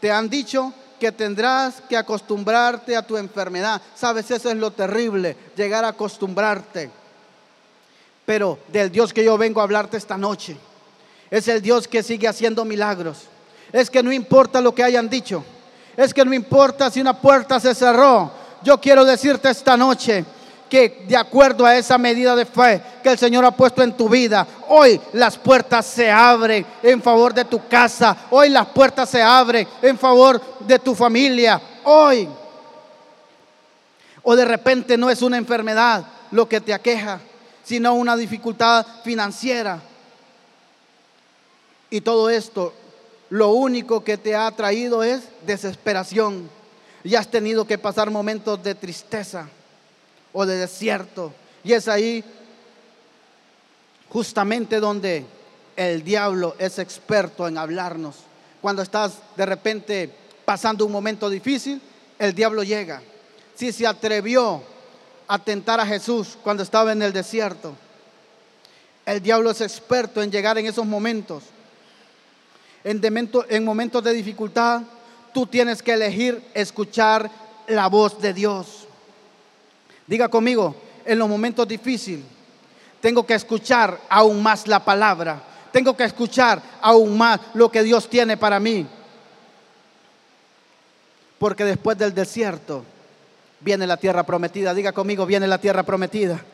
te 0.00 0.10
han 0.10 0.28
dicho 0.28 0.72
que 0.98 1.12
tendrás 1.12 1.80
que 1.88 1.96
acostumbrarte 1.96 2.96
a 2.96 3.06
tu 3.06 3.16
enfermedad. 3.16 3.80
Sabes, 3.94 4.30
eso 4.30 4.50
es 4.50 4.56
lo 4.56 4.70
terrible, 4.70 5.36
llegar 5.56 5.84
a 5.84 5.88
acostumbrarte. 5.88 6.90
Pero 8.26 8.58
del 8.68 8.90
Dios 8.90 9.12
que 9.12 9.24
yo 9.24 9.38
vengo 9.38 9.60
a 9.60 9.64
hablarte 9.64 9.96
esta 9.96 10.16
noche, 10.16 10.56
es 11.30 11.48
el 11.48 11.62
Dios 11.62 11.88
que 11.88 12.02
sigue 12.02 12.28
haciendo 12.28 12.64
milagros. 12.64 13.22
Es 13.72 13.90
que 13.90 14.02
no 14.02 14.12
importa 14.12 14.60
lo 14.60 14.74
que 14.74 14.84
hayan 14.84 15.08
dicho, 15.08 15.44
es 15.96 16.12
que 16.12 16.24
no 16.24 16.34
importa 16.34 16.90
si 16.90 17.00
una 17.00 17.18
puerta 17.20 17.60
se 17.60 17.74
cerró. 17.74 18.30
Yo 18.62 18.80
quiero 18.80 19.04
decirte 19.04 19.48
esta 19.48 19.76
noche, 19.76 20.24
que 20.70 21.04
de 21.06 21.16
acuerdo 21.16 21.66
a 21.66 21.76
esa 21.76 21.98
medida 21.98 22.34
de 22.36 22.46
fe 22.46 22.80
que 23.02 23.10
el 23.10 23.18
Señor 23.18 23.44
ha 23.44 23.50
puesto 23.50 23.82
en 23.82 23.94
tu 23.96 24.08
vida, 24.08 24.46
hoy 24.68 24.98
las 25.12 25.36
puertas 25.36 25.84
se 25.84 26.10
abren 26.10 26.64
en 26.82 27.02
favor 27.02 27.34
de 27.34 27.44
tu 27.44 27.66
casa, 27.68 28.16
hoy 28.30 28.48
las 28.48 28.68
puertas 28.68 29.10
se 29.10 29.20
abren 29.20 29.66
en 29.82 29.98
favor 29.98 30.40
de 30.60 30.78
tu 30.78 30.94
familia, 30.94 31.60
hoy. 31.84 32.28
O 34.22 34.36
de 34.36 34.44
repente 34.44 34.96
no 34.96 35.10
es 35.10 35.20
una 35.22 35.36
enfermedad 35.36 36.06
lo 36.30 36.48
que 36.48 36.60
te 36.60 36.72
aqueja, 36.72 37.20
sino 37.64 37.94
una 37.94 38.16
dificultad 38.16 38.86
financiera. 39.02 39.82
Y 41.90 42.00
todo 42.00 42.30
esto, 42.30 42.72
lo 43.30 43.48
único 43.50 44.04
que 44.04 44.16
te 44.16 44.36
ha 44.36 44.48
traído 44.52 45.02
es 45.02 45.22
desesperación. 45.44 46.48
Y 47.02 47.16
has 47.16 47.28
tenido 47.28 47.66
que 47.66 47.78
pasar 47.78 48.10
momentos 48.10 48.62
de 48.62 48.74
tristeza 48.74 49.48
o 50.32 50.46
de 50.46 50.56
desierto. 50.56 51.32
Y 51.64 51.72
es 51.72 51.88
ahí 51.88 52.24
justamente 54.08 54.80
donde 54.80 55.24
el 55.76 56.02
diablo 56.04 56.56
es 56.58 56.78
experto 56.78 57.46
en 57.48 57.58
hablarnos. 57.58 58.16
Cuando 58.60 58.82
estás 58.82 59.14
de 59.36 59.46
repente 59.46 60.10
pasando 60.44 60.84
un 60.84 60.92
momento 60.92 61.30
difícil, 61.30 61.80
el 62.18 62.34
diablo 62.34 62.62
llega. 62.62 63.02
Si 63.54 63.72
se 63.72 63.86
atrevió 63.86 64.62
a 65.26 65.38
tentar 65.38 65.80
a 65.80 65.86
Jesús 65.86 66.36
cuando 66.42 66.62
estaba 66.62 66.92
en 66.92 67.02
el 67.02 67.12
desierto, 67.12 67.74
el 69.06 69.22
diablo 69.22 69.50
es 69.50 69.60
experto 69.60 70.22
en 70.22 70.30
llegar 70.30 70.58
en 70.58 70.66
esos 70.66 70.86
momentos. 70.86 71.44
En, 72.84 73.00
en 73.48 73.64
momentos 73.64 74.04
de 74.04 74.12
dificultad, 74.12 74.82
tú 75.32 75.46
tienes 75.46 75.82
que 75.82 75.92
elegir 75.92 76.42
escuchar 76.54 77.30
la 77.66 77.88
voz 77.88 78.20
de 78.20 78.34
Dios. 78.34 78.79
Diga 80.10 80.28
conmigo, 80.28 80.74
en 81.04 81.20
los 81.20 81.28
momentos 81.28 81.68
difíciles 81.68 82.24
tengo 83.00 83.24
que 83.24 83.34
escuchar 83.34 83.96
aún 84.08 84.42
más 84.42 84.66
la 84.66 84.84
palabra. 84.84 85.40
Tengo 85.70 85.96
que 85.96 86.02
escuchar 86.02 86.60
aún 86.80 87.16
más 87.16 87.38
lo 87.54 87.70
que 87.70 87.84
Dios 87.84 88.10
tiene 88.10 88.36
para 88.36 88.58
mí. 88.58 88.88
Porque 91.38 91.64
después 91.64 91.96
del 91.96 92.12
desierto 92.12 92.84
viene 93.60 93.86
la 93.86 93.96
tierra 93.96 94.24
prometida. 94.24 94.74
Diga 94.74 94.90
conmigo, 94.90 95.24
viene 95.26 95.46
la 95.46 95.58
tierra 95.58 95.84
prometida. 95.84 96.44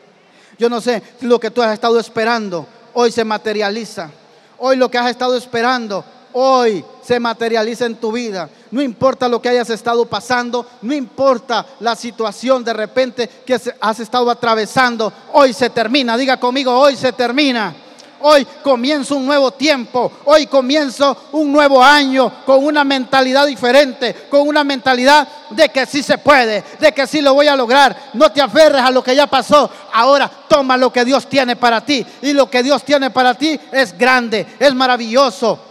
Yo 0.58 0.68
no 0.68 0.82
sé 0.82 1.02
lo 1.22 1.40
que 1.40 1.50
tú 1.50 1.62
has 1.62 1.72
estado 1.72 1.98
esperando 1.98 2.68
hoy 2.92 3.10
se 3.10 3.24
materializa. 3.24 4.10
Hoy 4.58 4.76
lo 4.76 4.90
que 4.90 4.98
has 4.98 5.08
estado 5.08 5.34
esperando 5.34 6.04
hoy 6.38 6.84
se 7.02 7.18
materializa 7.18 7.86
en 7.86 7.96
tu 7.96 8.12
vida. 8.12 8.48
No 8.70 8.82
importa 8.82 9.26
lo 9.26 9.40
que 9.40 9.48
hayas 9.48 9.70
estado 9.70 10.04
pasando, 10.04 10.66
no 10.82 10.92
importa 10.92 11.64
la 11.80 11.96
situación 11.96 12.62
de 12.62 12.74
repente 12.74 13.26
que 13.46 13.58
has 13.80 14.00
estado 14.00 14.30
atravesando, 14.30 15.10
hoy 15.32 15.54
se 15.54 15.70
termina. 15.70 16.16
Diga 16.16 16.38
conmigo, 16.38 16.78
hoy 16.78 16.94
se 16.94 17.12
termina. 17.12 17.74
Hoy 18.20 18.46
comienzo 18.62 19.16
un 19.16 19.24
nuevo 19.24 19.50
tiempo. 19.52 20.12
Hoy 20.26 20.46
comienzo 20.46 21.16
un 21.32 21.52
nuevo 21.52 21.82
año 21.82 22.30
con 22.44 22.64
una 22.64 22.84
mentalidad 22.84 23.46
diferente, 23.46 24.14
con 24.28 24.46
una 24.46 24.62
mentalidad 24.62 25.26
de 25.50 25.70
que 25.70 25.86
sí 25.86 26.02
se 26.02 26.18
puede, 26.18 26.62
de 26.78 26.92
que 26.92 27.06
sí 27.06 27.22
lo 27.22 27.32
voy 27.32 27.46
a 27.46 27.56
lograr. 27.56 28.10
No 28.12 28.30
te 28.30 28.42
aferres 28.42 28.82
a 28.82 28.90
lo 28.90 29.02
que 29.02 29.16
ya 29.16 29.26
pasó. 29.26 29.70
Ahora 29.92 30.30
toma 30.48 30.76
lo 30.76 30.92
que 30.92 31.04
Dios 31.04 31.26
tiene 31.28 31.56
para 31.56 31.80
ti. 31.82 32.04
Y 32.20 32.34
lo 32.34 32.50
que 32.50 32.62
Dios 32.62 32.82
tiene 32.84 33.10
para 33.10 33.32
ti 33.32 33.58
es 33.72 33.96
grande, 33.96 34.46
es 34.58 34.74
maravilloso. 34.74 35.65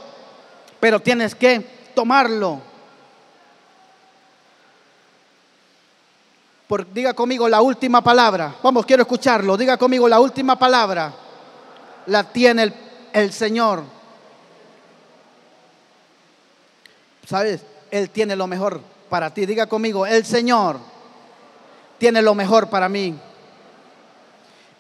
Pero 0.80 1.00
tienes 1.00 1.36
que 1.36 1.60
tomarlo. 1.94 2.62
diga 6.94 7.14
conmigo 7.14 7.48
la 7.48 7.62
última 7.62 8.02
palabra. 8.02 8.56
Vamos, 8.62 8.86
quiero 8.86 9.04
escucharlo. 9.04 9.56
Diga 9.58 9.78
conmigo 9.78 10.08
la 10.08 10.20
última 10.20 10.58
palabra. 10.58 11.14
La 12.08 12.24
tiene 12.24 12.64
el, 12.64 12.74
el 13.14 13.32
Señor. 13.32 13.84
¿Sabes? 17.28 17.62
Él 17.92 18.10
tiene 18.10 18.36
lo 18.36 18.48
mejor 18.48 18.82
para 19.10 19.34
ti. 19.34 19.46
Diga 19.46 19.68
conmigo, 19.68 20.06
el 20.06 20.26
Señor 20.26 20.80
tiene 21.98 22.22
lo 22.22 22.36
mejor 22.36 22.70
para 22.70 22.90
mí. 22.90 23.18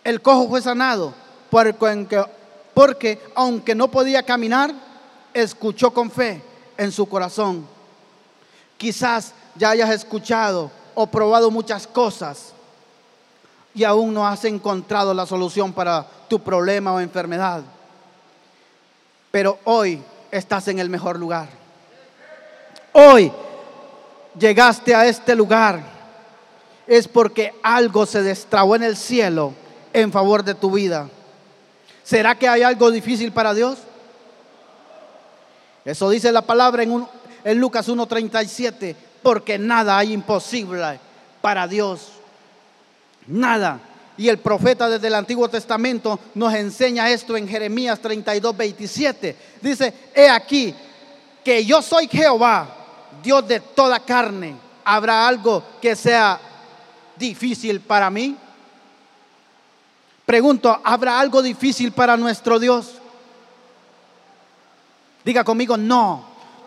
El 0.03 0.21
cojo 0.21 0.47
fue 0.49 0.61
sanado 0.61 1.13
porque, 1.49 2.25
porque 2.73 3.21
aunque 3.33 3.73
no 3.73 3.89
podía 3.89 4.23
caminar, 4.23 4.73
escuchó 5.35 5.91
con 5.91 6.09
fe 6.09 6.41
en 6.77 6.91
su 6.91 7.05
corazón. 7.07 7.67
Quizás 8.77 9.33
ya 9.55 9.69
hayas 9.71 9.89
escuchado 9.91 10.71
o 10.95 11.05
probado 11.05 11.51
muchas 11.51 11.85
cosas 11.85 12.53
y 13.73 13.83
aún 13.83 14.13
no 14.13 14.25
has 14.25 14.45
encontrado 14.45 15.13
la 15.13 15.25
solución 15.25 15.73
para 15.73 16.07
tu 16.29 16.39
problema 16.39 16.93
o 16.93 16.99
enfermedad. 16.99 17.61
Pero 19.29 19.59
hoy 19.65 20.01
estás 20.31 20.69
en 20.69 20.79
el 20.79 20.89
mejor 20.89 21.19
lugar. 21.19 21.49
Hoy 22.93 23.31
llegaste 24.39 24.95
a 24.95 25.05
este 25.05 25.35
lugar 25.35 25.95
es 26.87 27.07
porque 27.07 27.53
algo 27.61 28.05
se 28.05 28.21
destrabó 28.21 28.75
en 28.75 28.83
el 28.83 28.95
cielo 28.95 29.53
en 29.91 30.11
favor 30.11 30.43
de 30.43 30.55
tu 30.55 30.71
vida. 30.71 31.09
¿Será 32.03 32.35
que 32.35 32.47
hay 32.47 32.61
algo 32.61 32.91
difícil 32.91 33.33
para 33.33 33.53
Dios? 33.53 33.79
Eso 35.85 36.09
dice 36.09 36.31
la 36.31 36.41
palabra 36.41 36.83
en, 36.83 37.07
en 37.43 37.59
Lucas 37.59 37.87
1.37 37.87 38.95
porque 39.21 39.57
nada 39.57 39.97
hay 39.97 40.13
imposible 40.13 40.99
para 41.41 41.67
Dios. 41.67 42.09
Nada. 43.27 43.79
Y 44.17 44.29
el 44.29 44.39
profeta 44.39 44.89
desde 44.89 45.07
el 45.07 45.15
Antiguo 45.15 45.49
Testamento 45.49 46.19
nos 46.35 46.53
enseña 46.53 47.09
esto 47.09 47.35
en 47.35 47.47
Jeremías 47.47 47.99
32, 47.99 48.55
27. 48.55 49.35
Dice, 49.61 49.93
he 50.13 50.29
aquí 50.29 50.73
que 51.43 51.65
yo 51.65 51.81
soy 51.81 52.07
Jehová, 52.07 52.67
Dios 53.21 53.47
de 53.47 53.59
toda 53.59 53.99
carne. 53.99 54.55
¿Habrá 54.83 55.27
algo 55.27 55.63
que 55.81 55.95
sea 55.95 56.39
difícil 57.17 57.81
para 57.81 58.09
mí? 58.09 58.35
Pregunto, 60.25 60.79
¿habrá 60.83 61.19
algo 61.19 61.41
difícil 61.41 61.91
para 61.91 62.17
nuestro 62.17 62.57
Dios? 62.57 62.93
Diga 65.25 65.43
conmigo, 65.43 65.75
no, 65.75 66.23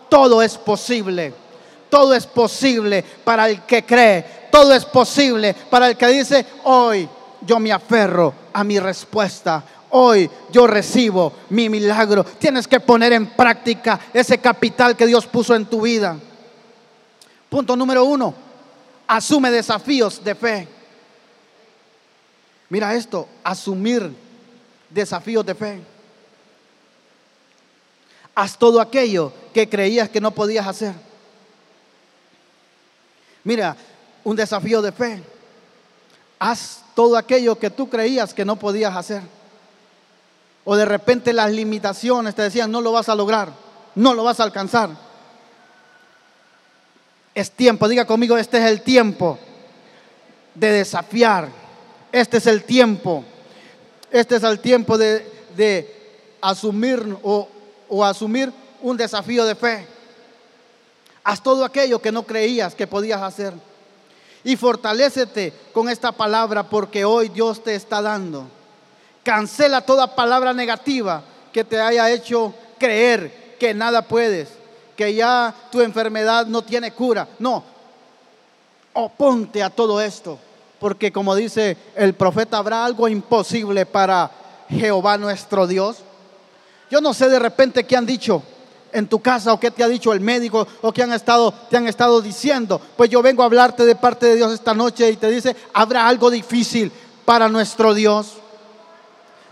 todo 0.09 0.41
es 0.41 0.57
posible. 0.57 1.33
Todo 1.89 2.13
es 2.13 2.27
posible 2.27 3.03
para 3.23 3.49
el 3.49 3.61
que 3.61 3.85
cree. 3.85 4.49
Todo 4.51 4.73
es 4.73 4.83
posible 4.83 5.55
para 5.69 5.87
el 5.87 5.95
que 5.95 6.07
dice, 6.07 6.45
hoy 6.65 7.07
yo 7.41 7.57
me 7.59 7.71
aferro 7.71 8.33
a 8.51 8.63
mi 8.65 8.77
respuesta. 8.77 9.63
Hoy 9.91 10.29
yo 10.51 10.67
recibo 10.67 11.33
mi 11.49 11.69
milagro. 11.69 12.23
Tienes 12.23 12.67
que 12.67 12.81
poner 12.81 13.13
en 13.13 13.27
práctica 13.27 13.99
ese 14.13 14.37
capital 14.37 14.95
que 14.97 15.07
Dios 15.07 15.25
puso 15.25 15.55
en 15.55 15.65
tu 15.65 15.81
vida. 15.81 16.17
Punto 17.47 17.75
número 17.75 18.03
uno, 18.03 18.33
asume 19.07 19.49
desafíos 19.49 20.23
de 20.23 20.35
fe. 20.35 20.67
Mira 22.69 22.93
esto, 22.93 23.27
asumir 23.43 24.13
desafíos 24.89 25.45
de 25.45 25.55
fe. 25.55 25.81
Haz 28.39 28.57
todo 28.57 28.79
aquello 28.79 29.33
que 29.53 29.67
creías 29.67 30.07
que 30.07 30.21
no 30.21 30.31
podías 30.31 30.65
hacer. 30.65 30.93
Mira, 33.43 33.75
un 34.23 34.33
desafío 34.33 34.81
de 34.81 34.93
fe. 34.93 35.21
Haz 36.39 36.83
todo 36.95 37.17
aquello 37.17 37.59
que 37.59 37.69
tú 37.69 37.89
creías 37.89 38.33
que 38.33 38.45
no 38.45 38.55
podías 38.55 38.95
hacer. 38.95 39.23
O 40.63 40.77
de 40.77 40.85
repente 40.85 41.33
las 41.33 41.51
limitaciones 41.51 42.33
te 42.33 42.43
decían, 42.43 42.71
no 42.71 42.79
lo 42.79 42.93
vas 42.93 43.09
a 43.09 43.15
lograr, 43.15 43.51
no 43.95 44.13
lo 44.13 44.23
vas 44.23 44.39
a 44.39 44.43
alcanzar. 44.43 44.91
Es 47.35 47.51
tiempo, 47.51 47.89
diga 47.89 48.05
conmigo, 48.05 48.37
este 48.37 48.57
es 48.59 48.71
el 48.71 48.83
tiempo 48.83 49.37
de 50.55 50.71
desafiar. 50.71 51.49
Este 52.13 52.37
es 52.37 52.47
el 52.47 52.63
tiempo. 52.63 53.25
Este 54.09 54.37
es 54.37 54.43
el 54.43 54.61
tiempo 54.61 54.97
de, 54.97 56.37
asumir 56.39 57.17
o, 57.21 57.49
o 57.89 58.05
asumir 58.05 58.53
un 58.81 58.95
desafío 58.95 59.45
de 59.45 59.55
fe. 59.55 59.87
Haz 61.23 61.43
todo 61.43 61.65
aquello 61.65 62.01
que 62.01 62.11
no 62.11 62.23
creías 62.23 62.75
que 62.75 62.87
podías 62.87 63.21
hacer. 63.21 63.53
Y 64.43 64.55
fortalécete 64.55 65.53
con 65.73 65.89
esta 65.89 66.11
palabra 66.11 66.63
porque 66.63 67.03
hoy 67.03 67.29
Dios 67.29 67.63
te 67.63 67.75
está 67.75 68.01
dando. 68.01 68.45
Cancela 69.23 69.81
toda 69.81 70.15
palabra 70.15 70.53
negativa 70.53 71.23
que 71.51 71.63
te 71.63 71.79
haya 71.79 72.09
hecho 72.09 72.53
creer 72.77 73.57
que 73.59 73.73
nada 73.73 74.01
puedes, 74.01 74.49
que 74.95 75.13
ya 75.13 75.53
tu 75.71 75.81
enfermedad 75.81 76.45
no 76.45 76.61
tiene 76.61 76.93
cura. 76.93 77.27
No, 77.37 77.63
oponte 78.93 79.61
a 79.61 79.69
todo 79.69 80.01
esto, 80.01 80.39
porque 80.79 81.11
como 81.11 81.35
dice 81.35 81.77
el 81.95 82.13
profeta, 82.13 82.57
habrá 82.57 82.85
algo 82.85 83.07
imposible 83.07 83.85
para 83.85 84.31
Jehová 84.69 85.17
nuestro 85.17 85.67
Dios. 85.67 85.97
Yo 86.89 87.01
no 87.01 87.13
sé 87.13 87.29
de 87.29 87.39
repente 87.39 87.85
qué 87.85 87.95
han 87.95 88.05
dicho, 88.05 88.43
en 88.91 89.07
tu 89.07 89.19
casa 89.19 89.53
o 89.53 89.59
qué 89.59 89.71
te 89.71 89.83
ha 89.83 89.87
dicho 89.87 90.13
el 90.13 90.21
médico 90.21 90.67
o 90.81 90.91
qué 90.91 91.03
han 91.03 91.13
estado, 91.13 91.53
te 91.69 91.77
han 91.77 91.87
estado 91.87 92.21
diciendo. 92.21 92.81
Pues 92.97 93.09
yo 93.09 93.21
vengo 93.21 93.43
a 93.43 93.45
hablarte 93.45 93.85
de 93.85 93.95
parte 93.95 94.27
de 94.27 94.35
Dios 94.35 94.53
esta 94.53 94.73
noche 94.73 95.09
y 95.09 95.15
te 95.15 95.29
dice, 95.29 95.55
habrá 95.73 96.07
algo 96.07 96.29
difícil 96.29 96.91
para 97.25 97.47
nuestro 97.47 97.93
Dios. 97.93 98.33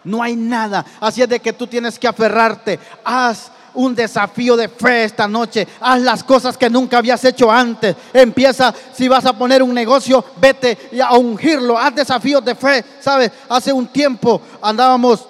No 0.03 0.23
hay 0.23 0.35
nada. 0.35 0.85
Así 0.99 1.21
es 1.21 1.29
de 1.29 1.39
que 1.39 1.53
tú 1.53 1.67
tienes 1.67 1.99
que 1.99 2.07
aferrarte. 2.07 2.79
Haz 3.03 3.51
un 3.73 3.93
desafío 3.93 4.55
de 4.55 4.69
fe 4.69 5.03
esta 5.03 5.27
noche. 5.27 5.67
Haz 5.81 6.01
las 6.01 6.23
cosas 6.23 6.57
que 6.57 6.69
nunca 6.69 6.97
habías 6.97 7.23
hecho 7.25 7.51
antes. 7.51 7.95
Empieza, 8.13 8.73
si 8.93 9.07
vas 9.07 9.25
a 9.25 9.37
poner 9.37 9.61
un 9.61 9.73
negocio, 9.73 10.23
vete 10.37 10.77
a 11.03 11.17
ungirlo. 11.17 11.77
Haz 11.77 11.93
desafíos 11.93 12.43
de 12.43 12.55
fe. 12.55 12.83
¿Sabes? 13.01 13.31
Hace 13.49 13.73
un 13.73 13.87
tiempo 13.87 14.41
andábamos 14.61 15.27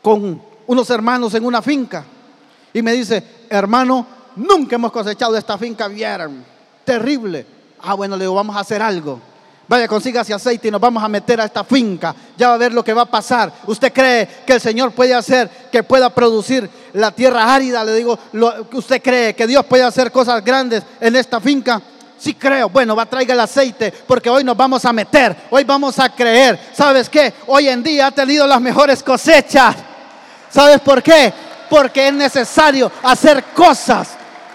con 0.00 0.47
unos 0.68 0.88
hermanos 0.90 1.34
en 1.34 1.44
una 1.44 1.60
finca 1.60 2.04
y 2.72 2.82
me 2.82 2.92
dice, 2.92 3.24
hermano, 3.48 4.06
nunca 4.36 4.76
hemos 4.76 4.92
cosechado 4.92 5.36
esta 5.36 5.58
finca, 5.58 5.88
vieron, 5.88 6.44
terrible. 6.84 7.44
Ah, 7.80 7.94
bueno, 7.94 8.16
le 8.16 8.24
digo, 8.24 8.34
vamos 8.34 8.54
a 8.54 8.60
hacer 8.60 8.82
algo. 8.82 9.20
Vaya, 9.66 9.88
consiga 9.88 10.22
ese 10.22 10.32
aceite 10.32 10.68
y 10.68 10.70
nos 10.70 10.80
vamos 10.80 11.02
a 11.02 11.08
meter 11.08 11.40
a 11.40 11.44
esta 11.44 11.64
finca. 11.64 12.14
Ya 12.36 12.48
va 12.48 12.54
a 12.54 12.58
ver 12.58 12.72
lo 12.72 12.84
que 12.84 12.92
va 12.92 13.02
a 13.02 13.10
pasar. 13.10 13.52
¿Usted 13.66 13.92
cree 13.92 14.28
que 14.46 14.54
el 14.54 14.60
Señor 14.60 14.92
puede 14.92 15.14
hacer 15.14 15.48
que 15.70 15.82
pueda 15.82 16.10
producir 16.10 16.68
la 16.92 17.10
tierra 17.12 17.54
árida? 17.54 17.84
Le 17.84 17.94
digo, 17.94 18.18
¿usted 18.72 19.02
cree 19.02 19.34
que 19.34 19.46
Dios 19.46 19.64
puede 19.66 19.82
hacer 19.82 20.12
cosas 20.12 20.44
grandes 20.44 20.82
en 21.00 21.16
esta 21.16 21.40
finca? 21.40 21.80
Sí 22.18 22.34
creo. 22.34 22.68
Bueno, 22.68 22.96
va 22.96 23.06
traiga 23.06 23.32
el 23.32 23.40
aceite 23.40 23.92
porque 24.06 24.28
hoy 24.28 24.44
nos 24.44 24.56
vamos 24.56 24.84
a 24.84 24.92
meter. 24.92 25.34
Hoy 25.50 25.64
vamos 25.64 25.98
a 25.98 26.08
creer. 26.10 26.58
¿Sabes 26.74 27.08
qué? 27.08 27.32
Hoy 27.46 27.68
en 27.68 27.82
día 27.82 28.08
ha 28.08 28.10
tenido 28.10 28.46
las 28.46 28.60
mejores 28.60 29.02
cosechas. 29.02 29.76
¿Sabes 30.50 30.80
por 30.80 31.02
qué? 31.02 31.32
porque 31.68 32.08
es 32.08 32.14
necesario 32.14 32.90
hacer 33.02 33.44
cosas, 33.54 34.10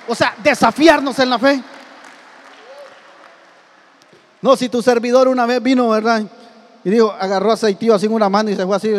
o 0.08 0.16
sea, 0.16 0.36
desafiarnos 0.44 1.18
en 1.20 1.30
la 1.30 1.40
fe. 1.40 1.64
No, 4.42 4.56
si 4.58 4.68
tu 4.68 4.82
servidor 4.82 5.28
una 5.28 5.46
vez 5.46 5.62
vino, 5.64 5.90
¿verdad? 5.90 6.24
Y 6.84 6.90
dijo, 6.90 7.12
agarró 7.12 7.52
aceitío 7.52 7.96
así 7.96 8.08
en 8.08 8.14
una 8.14 8.28
mano 8.28 8.50
y 8.50 8.56
se 8.56 8.66
fue 8.66 8.76
así, 8.76 8.94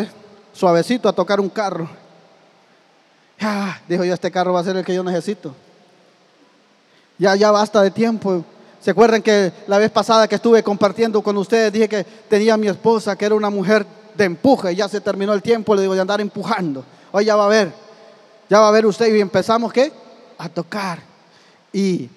suavecito 0.53 1.09
a 1.09 1.13
tocar 1.13 1.41
un 1.41 1.51
carro. 1.51 1.89
Ah, 3.41 3.79
dijo 3.87 4.05
yo, 4.05 4.15
este 4.15 4.31
carro 4.31 4.55
va 4.55 4.61
a 4.61 4.65
ser 4.65 4.77
el 4.77 4.85
que 4.85 4.95
yo 4.95 5.05
necesito. 5.05 5.55
Ya, 7.19 7.37
ya 7.37 7.51
basta 7.51 7.83
de 7.83 7.91
tiempo. 7.91 8.43
¿Se 8.81 8.91
acuerdan 8.91 9.23
que 9.23 9.53
la 9.67 9.79
vez 9.79 9.91
pasada 9.91 10.29
que 10.29 10.37
estuve 10.37 10.63
compartiendo 10.63 11.23
con 11.23 11.37
ustedes 11.37 11.73
dije 11.73 11.89
que 11.89 12.05
tenía 12.05 12.55
a 12.55 12.57
mi 12.57 12.69
esposa, 12.69 13.17
que 13.17 13.25
era 13.25 13.35
una 13.35 13.51
mujer 13.51 13.87
de 14.17 14.25
empuje, 14.25 14.75
ya 14.75 14.89
se 14.89 15.01
terminó 15.01 15.33
el 15.33 15.43
tiempo, 15.43 15.75
le 15.75 15.83
digo, 15.83 15.95
de 15.95 16.01
andar 16.01 16.21
empujando. 16.21 16.85
Hoy 17.13 17.25
ya 17.27 17.37
va 17.37 17.47
a 17.47 17.49
ver. 17.49 17.73
Ya 18.49 18.61
va 18.61 18.69
a 18.69 18.73
ver 18.73 18.87
usted 18.87 19.15
y 19.15 19.21
empezamos 19.21 19.73
¿qué? 19.73 19.93
A 20.39 20.49
tocar. 20.49 21.01
Y 21.73 22.09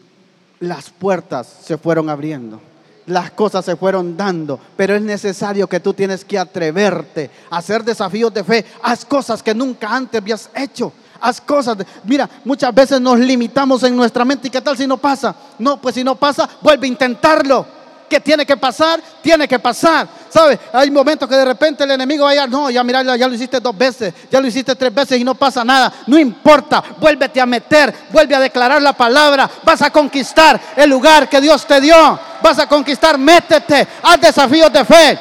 las 0.60 0.90
puertas 0.90 1.48
se 1.64 1.78
fueron 1.78 2.10
abriendo. 2.10 2.62
las 3.06 3.32
cosas 3.32 3.64
se 3.64 3.78
fueron 3.78 4.18
dando, 4.18 4.60
pero 4.76 4.94
es 4.94 5.02
necesario 5.02 5.68
que 5.68 5.80
tú 5.80 5.94
tienes 5.94 6.26
que 6.26 6.38
atreverte 6.38 7.32
a 7.50 7.58
hacer 7.58 7.84
desafíos 7.84 8.34
de 8.34 8.44
fe. 8.44 8.66
Haz 8.84 9.06
cosas 9.06 9.42
que 9.42 9.56
nunca 9.56 9.96
antes 9.96 10.20
habías 10.20 10.50
hecho. 10.54 10.92
Haz 11.22 11.40
cosas. 11.40 11.78
mira, 12.04 12.30
muchas 12.44 12.76
veces 12.76 13.00
nos 13.00 13.18
limitamos 13.18 13.82
en 13.84 13.96
nuestra 13.96 14.26
mente. 14.26 14.50
¿Y 14.50 14.52
qué 14.52 14.62
tal 14.62 14.78
si 14.78 14.86
no 14.86 14.98
pasa? 14.98 15.36
No, 15.58 15.82
pues 15.82 15.96
si 15.96 16.04
no 16.04 16.16
pasa, 16.16 16.50
vuelve 16.62 16.86
a 16.86 16.90
intentarlo 16.90 17.77
que 18.08 18.20
tiene 18.20 18.46
que 18.46 18.58
pasar, 18.58 19.02
tiene 19.22 19.48
que 19.48 19.60
pasar. 19.60 20.08
¿Sabe? 20.30 20.60
Hay 20.74 20.92
momentos 20.92 21.28
que 21.28 21.36
de 21.36 21.46
repente 21.46 21.84
el 21.84 21.92
enemigo 21.92 22.26
vaya, 22.26 22.48
no, 22.48 22.70
ya 22.70 22.84
mira, 22.84 23.04
ya 23.16 23.28
lo 23.28 23.34
hiciste 23.34 23.60
dos 23.60 23.78
veces, 23.78 24.14
ya 24.30 24.40
lo 24.40 24.48
hiciste 24.48 24.76
tres 24.76 24.94
veces 24.94 25.20
y 25.20 25.24
no 25.24 25.36
pasa 25.36 25.64
nada. 25.64 25.92
No 26.08 26.18
importa, 26.18 26.84
vuélvete 27.00 27.40
a 27.40 27.46
meter, 27.46 27.94
vuelve 28.12 28.36
a 28.36 28.40
declarar 28.40 28.82
la 28.82 28.94
palabra. 28.94 29.50
Vas 29.64 29.82
a 29.82 29.90
conquistar 29.90 30.60
el 30.76 30.90
lugar 30.90 31.30
que 31.30 31.42
Dios 31.42 31.66
te 31.66 31.80
dio. 31.82 32.20
Vas 32.42 32.60
a 32.60 32.68
conquistar, 32.68 33.18
métete, 33.18 33.88
haz 34.04 34.22
desafíos 34.22 34.72
de 34.72 34.86
fe. 34.86 35.20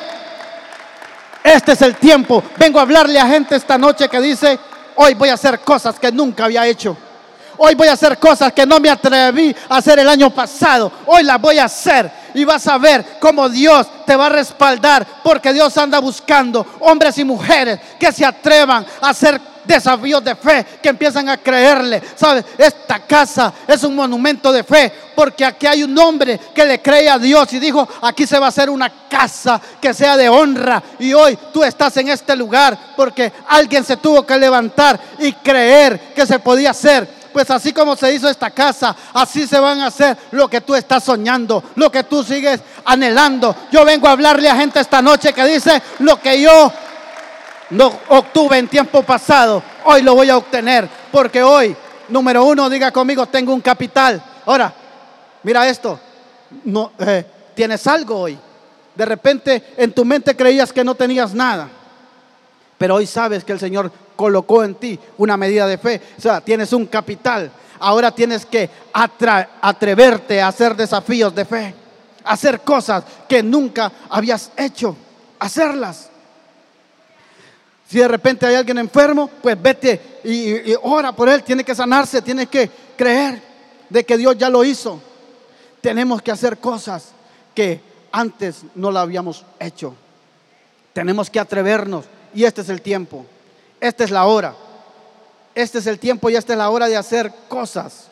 Este 1.42 1.72
es 1.72 1.82
el 1.82 1.96
tiempo. 1.96 2.42
Vengo 2.56 2.78
a 2.78 2.82
hablarle 2.82 3.18
a 3.18 3.26
gente 3.26 3.54
esta 3.54 3.78
noche 3.78 4.08
que 4.08 4.20
dice, 4.20 4.58
hoy 4.96 5.14
voy 5.14 5.28
a 5.28 5.34
hacer 5.34 5.60
cosas 5.60 5.98
que 5.98 6.10
nunca 6.10 6.44
había 6.44 6.66
hecho. 6.66 6.96
Hoy 7.58 7.74
voy 7.74 7.88
a 7.88 7.92
hacer 7.92 8.18
cosas 8.18 8.52
que 8.52 8.66
no 8.66 8.80
me 8.80 8.90
atreví 8.90 9.54
a 9.68 9.76
hacer 9.76 9.98
el 9.98 10.08
año 10.08 10.30
pasado. 10.30 10.92
Hoy 11.06 11.22
las 11.22 11.40
voy 11.40 11.58
a 11.58 11.64
hacer 11.64 12.10
y 12.36 12.44
vas 12.44 12.66
a 12.68 12.76
ver 12.76 13.02
cómo 13.18 13.48
Dios 13.48 13.86
te 14.04 14.14
va 14.14 14.26
a 14.26 14.28
respaldar 14.28 15.06
porque 15.24 15.54
Dios 15.54 15.76
anda 15.78 15.98
buscando 16.00 16.66
hombres 16.80 17.16
y 17.16 17.24
mujeres 17.24 17.80
que 17.98 18.12
se 18.12 18.26
atrevan 18.26 18.84
a 19.00 19.08
hacer 19.08 19.40
desafíos 19.64 20.22
de 20.22 20.36
fe, 20.36 20.64
que 20.82 20.90
empiezan 20.90 21.30
a 21.30 21.38
creerle. 21.38 22.02
¿Sabes? 22.14 22.44
Esta 22.58 23.00
casa 23.00 23.52
es 23.66 23.82
un 23.84 23.96
monumento 23.96 24.52
de 24.52 24.62
fe 24.62 24.92
porque 25.14 25.46
aquí 25.46 25.66
hay 25.66 25.82
un 25.82 25.98
hombre 25.98 26.38
que 26.54 26.66
le 26.66 26.82
cree 26.82 27.08
a 27.08 27.18
Dios 27.18 27.50
y 27.54 27.58
dijo, 27.58 27.88
aquí 28.02 28.26
se 28.26 28.38
va 28.38 28.46
a 28.46 28.50
hacer 28.50 28.68
una 28.68 28.92
casa 29.08 29.58
que 29.80 29.94
sea 29.94 30.18
de 30.18 30.28
honra. 30.28 30.82
Y 30.98 31.14
hoy 31.14 31.38
tú 31.54 31.64
estás 31.64 31.96
en 31.96 32.10
este 32.10 32.36
lugar 32.36 32.78
porque 32.96 33.32
alguien 33.48 33.82
se 33.82 33.96
tuvo 33.96 34.26
que 34.26 34.36
levantar 34.36 35.00
y 35.18 35.32
creer 35.32 36.12
que 36.14 36.26
se 36.26 36.38
podía 36.38 36.70
hacer 36.70 37.25
pues 37.36 37.50
así 37.50 37.74
como 37.74 37.94
se 37.96 38.14
hizo 38.14 38.30
esta 38.30 38.50
casa, 38.50 38.96
así 39.12 39.46
se 39.46 39.60
van 39.60 39.78
a 39.80 39.88
hacer 39.88 40.16
lo 40.30 40.48
que 40.48 40.62
tú 40.62 40.74
estás 40.74 41.04
soñando, 41.04 41.62
lo 41.74 41.92
que 41.92 42.02
tú 42.02 42.24
sigues 42.24 42.62
anhelando. 42.82 43.54
Yo 43.70 43.84
vengo 43.84 44.08
a 44.08 44.12
hablarle 44.12 44.48
a 44.48 44.56
gente 44.56 44.80
esta 44.80 45.02
noche 45.02 45.34
que 45.34 45.44
dice 45.44 45.82
lo 45.98 46.18
que 46.18 46.40
yo 46.40 46.72
no 47.68 47.92
obtuve 48.08 48.56
en 48.56 48.68
tiempo 48.68 49.02
pasado, 49.02 49.62
hoy 49.84 50.00
lo 50.00 50.14
voy 50.14 50.30
a 50.30 50.38
obtener, 50.38 50.88
porque 51.12 51.42
hoy, 51.42 51.76
número 52.08 52.42
uno, 52.42 52.70
diga 52.70 52.90
conmigo, 52.90 53.26
tengo 53.26 53.52
un 53.52 53.60
capital. 53.60 54.22
Ahora, 54.46 54.72
mira 55.42 55.68
esto, 55.68 56.00
no, 56.64 56.92
eh, 56.98 57.26
tienes 57.54 57.86
algo 57.86 58.18
hoy. 58.18 58.38
De 58.94 59.04
repente 59.04 59.74
en 59.76 59.92
tu 59.92 60.06
mente 60.06 60.34
creías 60.34 60.72
que 60.72 60.82
no 60.82 60.94
tenías 60.94 61.34
nada, 61.34 61.68
pero 62.78 62.96
hoy 62.96 63.06
sabes 63.06 63.44
que 63.44 63.52
el 63.52 63.60
Señor 63.60 63.90
colocó 64.14 64.64
en 64.64 64.74
ti 64.74 64.98
una 65.18 65.36
medida 65.36 65.66
de 65.66 65.78
fe. 65.78 66.00
O 66.18 66.20
sea, 66.20 66.40
tienes 66.40 66.72
un 66.72 66.86
capital. 66.86 67.50
Ahora 67.78 68.10
tienes 68.10 68.44
que 68.44 68.68
atreverte 68.92 70.40
a 70.40 70.48
hacer 70.48 70.76
desafíos 70.76 71.34
de 71.34 71.44
fe. 71.44 71.74
Hacer 72.24 72.60
cosas 72.60 73.04
que 73.28 73.42
nunca 73.42 73.92
habías 74.10 74.50
hecho. 74.56 74.96
Hacerlas. 75.38 76.10
Si 77.88 77.98
de 77.98 78.08
repente 78.08 78.44
hay 78.46 78.56
alguien 78.56 78.78
enfermo, 78.78 79.30
pues 79.40 79.60
vete 79.60 80.20
y, 80.24 80.74
ora 80.82 81.12
por 81.12 81.28
él. 81.28 81.42
Tiene 81.42 81.64
que 81.64 81.74
sanarse, 81.74 82.20
tiene 82.20 82.46
que 82.46 82.68
creer 82.96 83.40
de 83.88 84.04
que 84.04 84.16
Dios 84.16 84.36
ya 84.36 84.50
lo 84.50 84.64
hizo. 84.64 85.00
Tenemos 85.80 86.20
que 86.20 86.32
hacer 86.32 86.58
cosas 86.58 87.12
que 87.54 87.80
antes 88.10 88.62
no 88.74 88.90
lo 88.90 88.98
habíamos 88.98 89.44
hecho. 89.60 89.94
Tenemos 90.92 91.30
que 91.30 91.38
atrevernos 91.38 92.06
y 92.36 92.44
este 92.44 92.60
es 92.60 92.68
el 92.68 92.82
tiempo. 92.82 93.26
Esta 93.80 94.04
es 94.04 94.12
la 94.12 94.26
hora. 94.26 94.54
Este 95.54 95.78
es 95.78 95.86
el 95.86 95.98
tiempo 95.98 96.30
y 96.30 96.36
esta 96.36 96.52
es 96.52 96.58
la 96.58 96.70
hora 96.70 96.86
de 96.86 96.96
hacer 96.96 97.32
cosas 97.48 98.10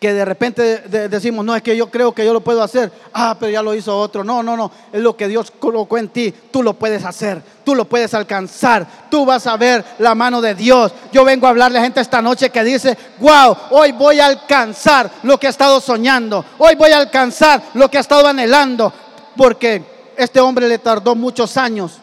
que 0.00 0.14
de 0.14 0.24
repente 0.24 0.78
decimos, 1.10 1.44
no, 1.44 1.54
es 1.54 1.60
que 1.60 1.76
yo 1.76 1.90
creo 1.90 2.14
que 2.14 2.24
yo 2.24 2.32
lo 2.32 2.40
puedo 2.40 2.62
hacer. 2.62 2.90
Ah, 3.12 3.36
pero 3.38 3.52
ya 3.52 3.62
lo 3.62 3.74
hizo 3.74 3.96
otro. 3.96 4.24
No, 4.24 4.42
no, 4.42 4.56
no. 4.56 4.72
Es 4.90 5.02
lo 5.02 5.14
que 5.14 5.28
Dios 5.28 5.50
colocó 5.50 5.98
en 5.98 6.08
ti. 6.08 6.32
Tú 6.50 6.62
lo 6.62 6.72
puedes 6.72 7.04
hacer. 7.04 7.42
Tú 7.62 7.74
lo 7.74 7.84
puedes 7.84 8.14
alcanzar. 8.14 8.86
Tú 9.10 9.26
vas 9.26 9.46
a 9.46 9.58
ver 9.58 9.84
la 9.98 10.14
mano 10.14 10.40
de 10.40 10.54
Dios. 10.54 10.90
Yo 11.12 11.22
vengo 11.22 11.46
a 11.46 11.50
hablarle 11.50 11.78
a 11.78 11.82
gente 11.82 12.00
esta 12.00 12.22
noche 12.22 12.48
que 12.48 12.64
dice, 12.64 12.96
wow, 13.18 13.54
hoy 13.72 13.92
voy 13.92 14.20
a 14.20 14.26
alcanzar 14.26 15.10
lo 15.24 15.38
que 15.38 15.48
he 15.48 15.50
estado 15.50 15.78
soñando. 15.82 16.42
Hoy 16.56 16.76
voy 16.76 16.92
a 16.92 16.98
alcanzar 16.98 17.62
lo 17.74 17.90
que 17.90 17.98
he 17.98 18.00
estado 18.00 18.26
anhelando. 18.26 18.90
Porque 19.36 19.84
este 20.16 20.40
hombre 20.40 20.66
le 20.66 20.78
tardó 20.78 21.14
muchos 21.14 21.58
años, 21.58 21.98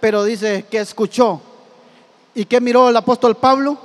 pero 0.00 0.24
dice 0.24 0.66
que 0.70 0.78
escuchó 0.78 1.42
¿Y 2.34 2.44
qué 2.44 2.60
miró 2.60 2.88
el 2.88 2.96
apóstol 2.96 3.36
Pablo? 3.36 3.76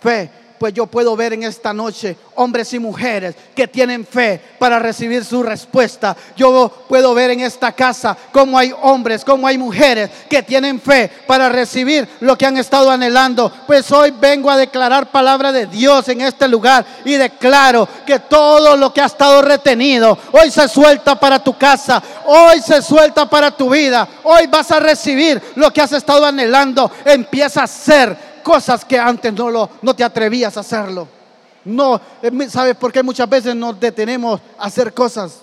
Fe 0.00 0.30
pues 0.58 0.74
yo 0.74 0.86
puedo 0.86 1.16
ver 1.16 1.32
en 1.32 1.42
esta 1.42 1.72
noche 1.72 2.16
hombres 2.34 2.72
y 2.72 2.78
mujeres 2.78 3.34
que 3.54 3.68
tienen 3.68 4.06
fe 4.06 4.40
para 4.58 4.78
recibir 4.78 5.24
su 5.24 5.42
respuesta. 5.42 6.16
Yo 6.36 6.70
puedo 6.88 7.14
ver 7.14 7.30
en 7.30 7.40
esta 7.40 7.72
casa 7.72 8.16
cómo 8.32 8.58
hay 8.58 8.72
hombres, 8.82 9.24
cómo 9.24 9.46
hay 9.46 9.58
mujeres 9.58 10.10
que 10.28 10.42
tienen 10.42 10.80
fe 10.80 11.10
para 11.26 11.48
recibir 11.48 12.08
lo 12.20 12.36
que 12.36 12.46
han 12.46 12.56
estado 12.56 12.90
anhelando. 12.90 13.52
Pues 13.66 13.90
hoy 13.90 14.12
vengo 14.18 14.50
a 14.50 14.56
declarar 14.56 15.10
palabra 15.10 15.52
de 15.52 15.66
Dios 15.66 16.08
en 16.08 16.20
este 16.20 16.48
lugar 16.48 16.84
y 17.04 17.14
declaro 17.14 17.88
que 18.06 18.20
todo 18.20 18.76
lo 18.76 18.92
que 18.92 19.00
ha 19.00 19.06
estado 19.06 19.42
retenido 19.42 20.18
hoy 20.32 20.50
se 20.50 20.68
suelta 20.68 21.18
para 21.18 21.42
tu 21.42 21.56
casa, 21.56 22.02
hoy 22.26 22.60
se 22.60 22.82
suelta 22.82 23.28
para 23.28 23.50
tu 23.50 23.70
vida. 23.70 24.08
Hoy 24.24 24.46
vas 24.46 24.70
a 24.70 24.80
recibir 24.80 25.40
lo 25.56 25.72
que 25.72 25.80
has 25.80 25.92
estado 25.92 26.24
anhelando. 26.24 26.90
Empieza 27.04 27.62
a 27.62 27.66
ser 27.66 28.27
cosas 28.48 28.82
que 28.82 28.98
antes 28.98 29.30
no, 29.34 29.50
lo, 29.50 29.68
no 29.82 29.94
te 29.94 30.02
atrevías 30.02 30.56
a 30.56 30.60
hacerlo. 30.60 31.06
No, 31.66 32.00
eh, 32.22 32.48
¿sabes 32.48 32.76
por 32.76 32.90
qué 32.90 33.02
muchas 33.02 33.28
veces 33.28 33.54
nos 33.54 33.78
detenemos 33.78 34.40
a 34.58 34.64
hacer 34.64 34.94
cosas? 34.94 35.42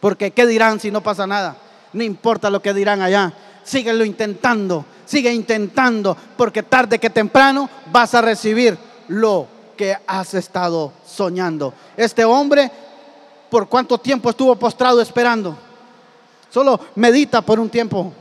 Porque 0.00 0.30
¿qué 0.30 0.46
dirán 0.46 0.80
si 0.80 0.90
no 0.90 1.02
pasa 1.02 1.26
nada? 1.26 1.54
No 1.92 2.02
importa 2.02 2.48
lo 2.48 2.62
que 2.62 2.72
dirán 2.72 3.02
allá. 3.02 3.30
Síguelo 3.62 4.06
intentando, 4.06 4.86
sigue 5.04 5.30
intentando, 5.34 6.16
porque 6.34 6.62
tarde 6.62 6.98
que 6.98 7.10
temprano 7.10 7.68
vas 7.92 8.14
a 8.14 8.22
recibir 8.22 8.78
lo 9.08 9.46
que 9.76 9.94
has 10.06 10.32
estado 10.32 10.94
soñando. 11.06 11.74
Este 11.94 12.24
hombre, 12.24 12.70
¿por 13.50 13.68
cuánto 13.68 13.98
tiempo 13.98 14.30
estuvo 14.30 14.56
postrado 14.56 15.02
esperando? 15.02 15.58
Solo 16.48 16.80
medita 16.94 17.42
por 17.42 17.60
un 17.60 17.68
tiempo. 17.68 18.14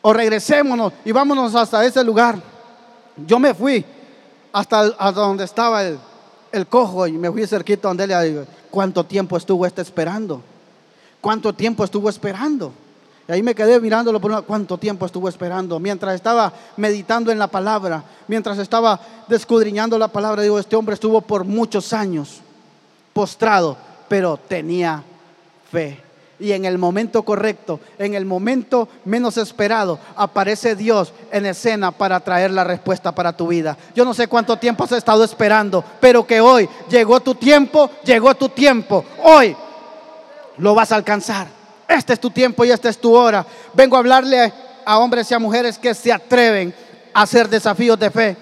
O 0.00 0.10
regresémonos 0.14 0.94
y 1.04 1.12
vámonos 1.12 1.54
hasta 1.54 1.84
ese 1.84 2.02
lugar. 2.02 2.56
Yo 3.26 3.38
me 3.38 3.54
fui 3.54 3.84
hasta, 4.52 4.90
donde 5.12 5.44
estaba 5.44 5.82
el, 5.84 6.66
cojo 6.68 7.06
y 7.06 7.12
me 7.12 7.30
fui 7.30 7.46
cerquita 7.46 7.88
donde 7.88 8.04
él. 8.04 8.46
¿Cuánto 8.70 9.04
tiempo 9.04 9.36
estuvo 9.36 9.66
este 9.66 9.82
esperando? 9.82 10.42
¿Cuánto 11.20 11.52
tiempo 11.52 11.84
estuvo 11.84 12.08
esperando? 12.08 12.72
Y 13.26 13.32
ahí 13.32 13.42
me 13.42 13.54
quedé 13.54 13.78
mirándolo 13.80 14.20
por 14.20 14.30
una, 14.30 14.42
cuánto 14.42 14.78
tiempo 14.78 15.04
estuvo 15.04 15.28
esperando. 15.28 15.78
Mientras 15.78 16.14
estaba 16.14 16.52
meditando 16.76 17.30
en 17.30 17.38
la 17.38 17.48
palabra, 17.48 18.02
mientras 18.26 18.58
estaba 18.58 19.00
descudriñando 19.28 19.98
la 19.98 20.08
palabra, 20.08 20.42
digo, 20.42 20.58
este 20.58 20.76
hombre 20.76 20.94
estuvo 20.94 21.20
por 21.20 21.44
muchos 21.44 21.92
años 21.92 22.40
postrado, 23.12 23.76
pero 24.08 24.36
tenía 24.36 25.02
fe 25.70 26.07
y 26.40 26.52
en 26.52 26.64
el 26.64 26.78
momento 26.78 27.22
correcto, 27.22 27.80
en 27.98 28.14
el 28.14 28.24
momento 28.24 28.88
menos 29.04 29.36
esperado, 29.36 29.98
aparece 30.14 30.76
Dios 30.76 31.12
en 31.32 31.46
escena 31.46 31.90
para 31.90 32.20
traer 32.20 32.52
la 32.52 32.64
respuesta 32.64 33.12
para 33.12 33.36
tu 33.36 33.48
vida. 33.48 33.76
Yo 33.94 34.04
no 34.04 34.14
sé 34.14 34.28
cuánto 34.28 34.56
tiempo 34.56 34.84
has 34.84 34.92
estado 34.92 35.24
esperando, 35.24 35.84
pero 36.00 36.26
que 36.26 36.40
hoy 36.40 36.68
llegó 36.88 37.20
tu 37.20 37.34
tiempo, 37.34 37.90
llegó 38.04 38.34
tu 38.36 38.48
tiempo. 38.50 39.04
Hoy 39.24 39.56
lo 40.58 40.74
vas 40.74 40.92
a 40.92 40.96
alcanzar. 40.96 41.48
Este 41.88 42.12
es 42.12 42.20
tu 42.20 42.30
tiempo 42.30 42.64
y 42.64 42.70
esta 42.70 42.88
es 42.88 42.98
tu 42.98 43.14
hora. 43.14 43.44
Vengo 43.74 43.96
a 43.96 44.00
hablarle 44.00 44.52
a 44.84 44.98
hombres 44.98 45.30
y 45.30 45.34
a 45.34 45.38
mujeres 45.38 45.78
que 45.78 45.94
se 45.94 46.12
atreven 46.12 46.74
a 47.12 47.22
hacer 47.22 47.48
desafíos 47.48 47.98
de 47.98 48.10
fe. 48.10 48.36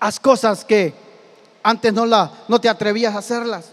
Haz 0.00 0.18
cosas 0.18 0.64
que 0.64 0.92
antes 1.62 1.92
no, 1.92 2.04
la, 2.04 2.30
no 2.48 2.60
te 2.60 2.68
atrevías 2.68 3.14
a 3.14 3.18
hacerlas. 3.18 3.66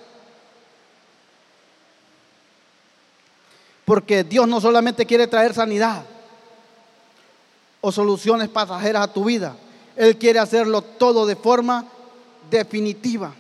Porque 3.90 4.24
Dios 4.24 4.48
no 4.48 4.62
solamente 4.62 5.04
quiere 5.04 5.26
traer 5.26 5.52
sanidad 5.52 6.04
o 7.82 7.92
soluciones 7.92 8.48
pasajeras 8.48 9.02
a 9.06 9.12
tu 9.12 9.24
vida. 9.24 9.56
Él 9.96 10.16
quiere 10.16 10.38
hacerlo 10.38 10.84
todo 10.84 11.26
de 11.26 11.36
forma 11.36 11.86
definitiva. 12.52 13.34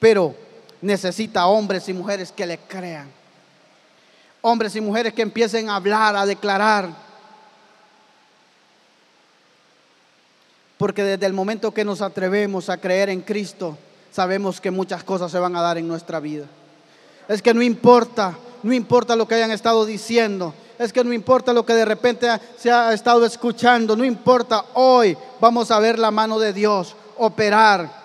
Pero 0.00 0.34
necesita 0.80 1.46
hombres 1.46 1.88
y 1.88 1.92
mujeres 1.92 2.32
que 2.32 2.46
le 2.46 2.58
crean. 2.58 3.08
Hombres 4.40 4.74
y 4.74 4.80
mujeres 4.80 5.12
que 5.12 5.22
empiecen 5.22 5.70
a 5.70 5.76
hablar, 5.76 6.16
a 6.16 6.26
declarar. 6.26 6.88
Porque 10.78 11.04
desde 11.04 11.26
el 11.26 11.32
momento 11.32 11.72
que 11.72 11.84
nos 11.84 12.02
atrevemos 12.02 12.70
a 12.70 12.78
creer 12.78 13.08
en 13.08 13.20
Cristo, 13.20 13.78
sabemos 14.10 14.60
que 14.60 14.72
muchas 14.72 15.04
cosas 15.04 15.30
se 15.30 15.38
van 15.38 15.54
a 15.54 15.62
dar 15.62 15.78
en 15.78 15.86
nuestra 15.86 16.18
vida. 16.18 16.46
Es 17.28 17.40
que 17.40 17.54
no 17.54 17.62
importa, 17.62 18.36
no 18.62 18.72
importa 18.72 19.16
lo 19.16 19.26
que 19.26 19.34
hayan 19.34 19.50
estado 19.50 19.84
diciendo. 19.84 20.54
Es 20.78 20.92
que 20.92 21.04
no 21.04 21.12
importa 21.12 21.52
lo 21.52 21.66
que 21.66 21.74
de 21.74 21.84
repente 21.84 22.28
se 22.56 22.70
ha 22.70 22.92
estado 22.92 23.24
escuchando. 23.24 23.96
No 23.96 24.04
importa. 24.04 24.64
Hoy 24.74 25.16
vamos 25.40 25.70
a 25.70 25.78
ver 25.78 25.98
la 25.98 26.10
mano 26.10 26.38
de 26.38 26.52
Dios 26.52 26.94
operar 27.18 28.02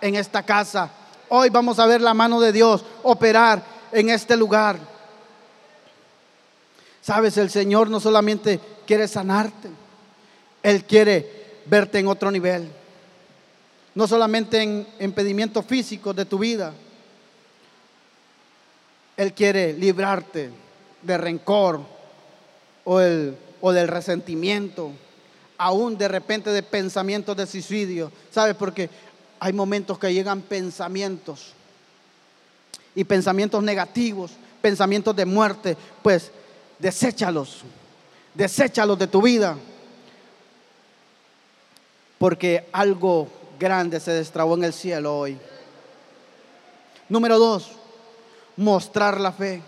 en 0.00 0.14
esta 0.14 0.42
casa. 0.42 0.90
Hoy 1.28 1.50
vamos 1.50 1.78
a 1.78 1.86
ver 1.86 2.00
la 2.00 2.14
mano 2.14 2.40
de 2.40 2.52
Dios 2.52 2.84
operar 3.02 3.62
en 3.92 4.10
este 4.10 4.36
lugar. 4.36 4.78
Sabes, 7.02 7.36
el 7.38 7.50
Señor 7.50 7.88
no 7.90 8.00
solamente 8.00 8.60
quiere 8.86 9.08
sanarte, 9.08 9.68
Él 10.62 10.84
quiere 10.84 11.62
verte 11.66 11.98
en 11.98 12.06
otro 12.06 12.30
nivel. 12.30 12.70
No 13.94 14.06
solamente 14.06 14.62
en 14.62 14.86
impedimientos 15.00 15.64
físicos 15.64 16.14
de 16.14 16.24
tu 16.24 16.38
vida. 16.38 16.72
Él 19.18 19.34
quiere 19.34 19.72
librarte 19.72 20.50
de 21.02 21.18
rencor 21.18 21.80
o, 22.84 23.00
el, 23.00 23.36
o 23.60 23.72
del 23.72 23.88
resentimiento, 23.88 24.92
aún 25.58 25.98
de 25.98 26.06
repente 26.06 26.50
de 26.50 26.62
pensamientos 26.62 27.36
de 27.36 27.44
suicidio. 27.46 28.12
¿Sabes? 28.30 28.54
Porque 28.54 28.88
hay 29.40 29.52
momentos 29.52 29.98
que 29.98 30.14
llegan 30.14 30.40
pensamientos 30.40 31.52
y 32.94 33.02
pensamientos 33.02 33.60
negativos, 33.60 34.30
pensamientos 34.62 35.16
de 35.16 35.26
muerte, 35.26 35.76
pues 36.00 36.30
deséchalos, 36.78 37.62
deséchalos 38.34 39.00
de 39.00 39.08
tu 39.08 39.20
vida, 39.20 39.56
porque 42.18 42.68
algo 42.70 43.26
grande 43.58 43.98
se 43.98 44.12
destrabó 44.12 44.54
en 44.54 44.62
el 44.62 44.72
cielo 44.72 45.18
hoy. 45.18 45.36
Número 47.08 47.36
dos, 47.36 47.72
mostrar 48.58 49.20
la 49.20 49.32
fe. 49.32 49.62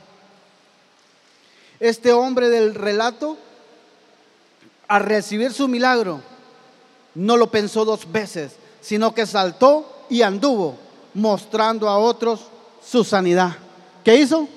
Este 1.79 2.13
hombre 2.13 2.51
del 2.51 2.75
relato, 2.75 3.39
al 4.89 5.05
recibir 5.05 5.53
su 5.53 5.69
milagro, 5.69 6.21
no 7.15 7.37
lo 7.37 7.51
pensó 7.51 7.85
dos 7.85 8.11
veces, 8.11 8.53
sino 8.81 9.15
que 9.15 9.27
saltó 9.27 10.05
y 10.11 10.23
anduvo 10.23 10.77
mostrando 11.15 11.89
a 11.89 11.99
otros 11.99 12.41
su 12.85 13.05
sanidad. 13.05 13.53
¿Qué 14.05 14.17
hizo? 14.17 14.49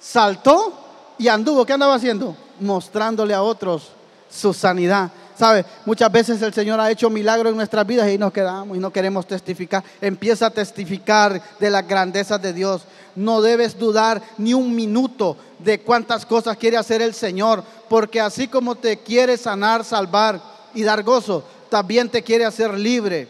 Saltó 0.00 0.72
y 1.18 1.28
anduvo. 1.28 1.64
¿Qué 1.64 1.74
andaba 1.74 1.94
haciendo? 1.94 2.36
Mostrándole 2.60 3.34
a 3.34 3.42
otros 3.42 3.90
su 4.30 4.54
sanidad. 4.54 5.10
¿Sabe? 5.38 5.64
Muchas 5.84 6.10
veces 6.10 6.42
el 6.42 6.52
Señor 6.52 6.80
ha 6.80 6.90
hecho 6.90 7.08
milagros 7.08 7.52
en 7.52 7.56
nuestras 7.56 7.86
vidas 7.86 8.10
y 8.10 8.18
nos 8.18 8.32
quedamos 8.32 8.76
y 8.76 8.80
no 8.80 8.92
queremos 8.92 9.24
testificar. 9.24 9.84
Empieza 10.00 10.46
a 10.46 10.50
testificar 10.50 11.40
de 11.60 11.70
las 11.70 11.86
grandezas 11.86 12.42
de 12.42 12.52
Dios. 12.52 12.82
No 13.14 13.40
debes 13.40 13.78
dudar 13.78 14.20
ni 14.36 14.52
un 14.52 14.74
minuto 14.74 15.36
de 15.60 15.80
cuántas 15.80 16.26
cosas 16.26 16.56
quiere 16.56 16.76
hacer 16.76 17.02
el 17.02 17.14
Señor, 17.14 17.62
porque 17.88 18.20
así 18.20 18.48
como 18.48 18.74
te 18.74 18.98
quiere 18.98 19.36
sanar, 19.36 19.84
salvar 19.84 20.42
y 20.74 20.82
dar 20.82 21.04
gozo, 21.04 21.44
también 21.70 22.08
te 22.08 22.24
quiere 22.24 22.44
hacer 22.44 22.74
libre. 22.76 23.28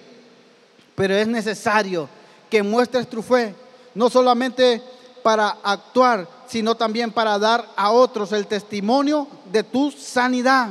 Pero 0.95 1.15
es 1.15 1.29
necesario 1.29 2.09
que 2.49 2.63
muestres 2.63 3.07
tu 3.07 3.21
fe, 3.21 3.55
no 3.95 4.09
solamente 4.09 4.83
para 5.23 5.59
actuar, 5.63 6.27
sino 6.47 6.75
también 6.75 7.13
para 7.13 7.39
dar 7.39 7.67
a 7.77 7.91
otros 7.91 8.33
el 8.33 8.47
testimonio 8.47 9.29
de 9.53 9.63
tu 9.63 9.91
sanidad. 9.91 10.71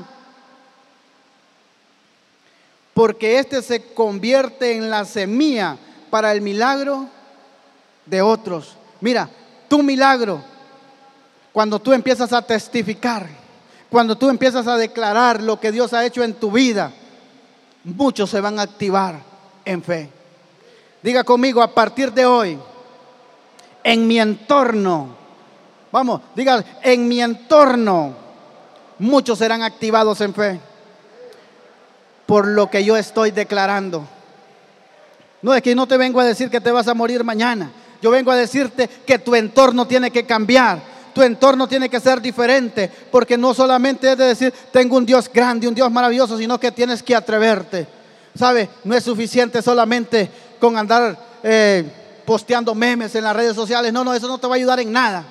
Porque 2.98 3.38
este 3.38 3.62
se 3.62 3.94
convierte 3.94 4.76
en 4.76 4.90
la 4.90 5.06
semilla 5.06 5.78
para 6.10 6.32
el 6.32 6.42
milagro 6.42 7.06
de 8.08 8.24
otros. 8.24 8.76
Mira, 9.02 9.30
tu 9.68 9.84
milagro, 9.84 10.42
cuando 11.54 11.78
tú 11.78 11.94
empiezas 11.94 12.34
a 12.34 12.42
testificar, 12.42 13.28
cuando 13.92 14.18
tú 14.18 14.32
empiezas 14.32 14.66
a 14.66 14.78
declarar 14.78 15.44
lo 15.44 15.60
que 15.60 15.72
Dios 15.72 15.94
ha 15.94 16.08
hecho 16.08 16.24
en 16.24 16.34
tu 16.34 16.50
vida, 16.50 16.92
muchos 17.84 18.32
se 18.32 18.42
van 18.42 18.58
a 18.58 18.64
activar 18.64 19.20
en 19.64 19.84
fe. 19.84 20.10
Diga 21.04 21.24
conmigo, 21.24 21.62
a 21.62 21.76
partir 21.76 22.12
de 22.12 22.26
hoy, 22.26 22.58
en 23.84 24.08
mi 24.08 24.20
entorno, 24.20 25.10
vamos, 25.92 26.22
diga, 26.34 26.66
en 26.82 27.08
mi 27.08 27.22
entorno, 27.22 28.16
muchos 28.98 29.38
serán 29.38 29.62
activados 29.62 30.20
en 30.22 30.34
fe 30.34 30.60
por 32.28 32.46
lo 32.46 32.70
que 32.70 32.84
yo 32.84 32.96
estoy 32.96 33.32
declarando. 33.32 34.06
No 35.42 35.56
es 35.56 35.64
que 35.64 35.74
no 35.74 35.88
te 35.88 35.98
vengo 35.98 36.20
a 36.20 36.26
decir 36.26 36.50
que 36.50 36.62
te 36.62 36.72
vas 36.72 36.88
a 36.88 36.94
morir 36.94 37.24
mañana. 37.24 37.72
Yo 38.02 38.12
vengo 38.12 38.30
a 38.30 38.36
decirte 38.36 38.88
que 38.88 39.18
tu 39.18 39.34
entorno 39.34 39.88
tiene 39.88 40.12
que 40.12 40.26
cambiar. 40.26 40.80
Tu 41.14 41.24
entorno 41.24 41.68
tiene 41.68 41.90
que 41.90 42.00
ser 42.00 42.22
diferente. 42.22 42.92
Porque 43.12 43.38
no 43.38 43.54
solamente 43.54 44.12
es 44.12 44.18
de 44.18 44.26
decir, 44.26 44.54
tengo 44.72 44.98
un 44.98 45.06
Dios 45.06 45.32
grande, 45.34 45.68
un 45.68 45.74
Dios 45.74 45.90
maravilloso, 45.90 46.38
sino 46.38 46.60
que 46.60 46.72
tienes 46.72 47.02
que 47.02 47.16
atreverte. 47.16 47.88
¿Sabe? 48.38 48.70
No 48.84 48.94
es 48.94 49.04
suficiente 49.04 49.62
solamente 49.62 50.30
con 50.60 50.78
andar 50.78 51.18
eh, 51.42 51.86
posteando 52.26 52.76
memes 52.76 53.16
en 53.16 53.24
las 53.24 53.36
redes 53.36 53.56
sociales. 53.56 53.94
No, 53.94 54.04
no, 54.04 54.14
eso 54.14 54.28
no 54.28 54.38
te 54.38 54.48
va 54.48 54.56
a 54.56 54.58
ayudar 54.58 54.80
en 54.82 54.92
nada. 54.92 55.24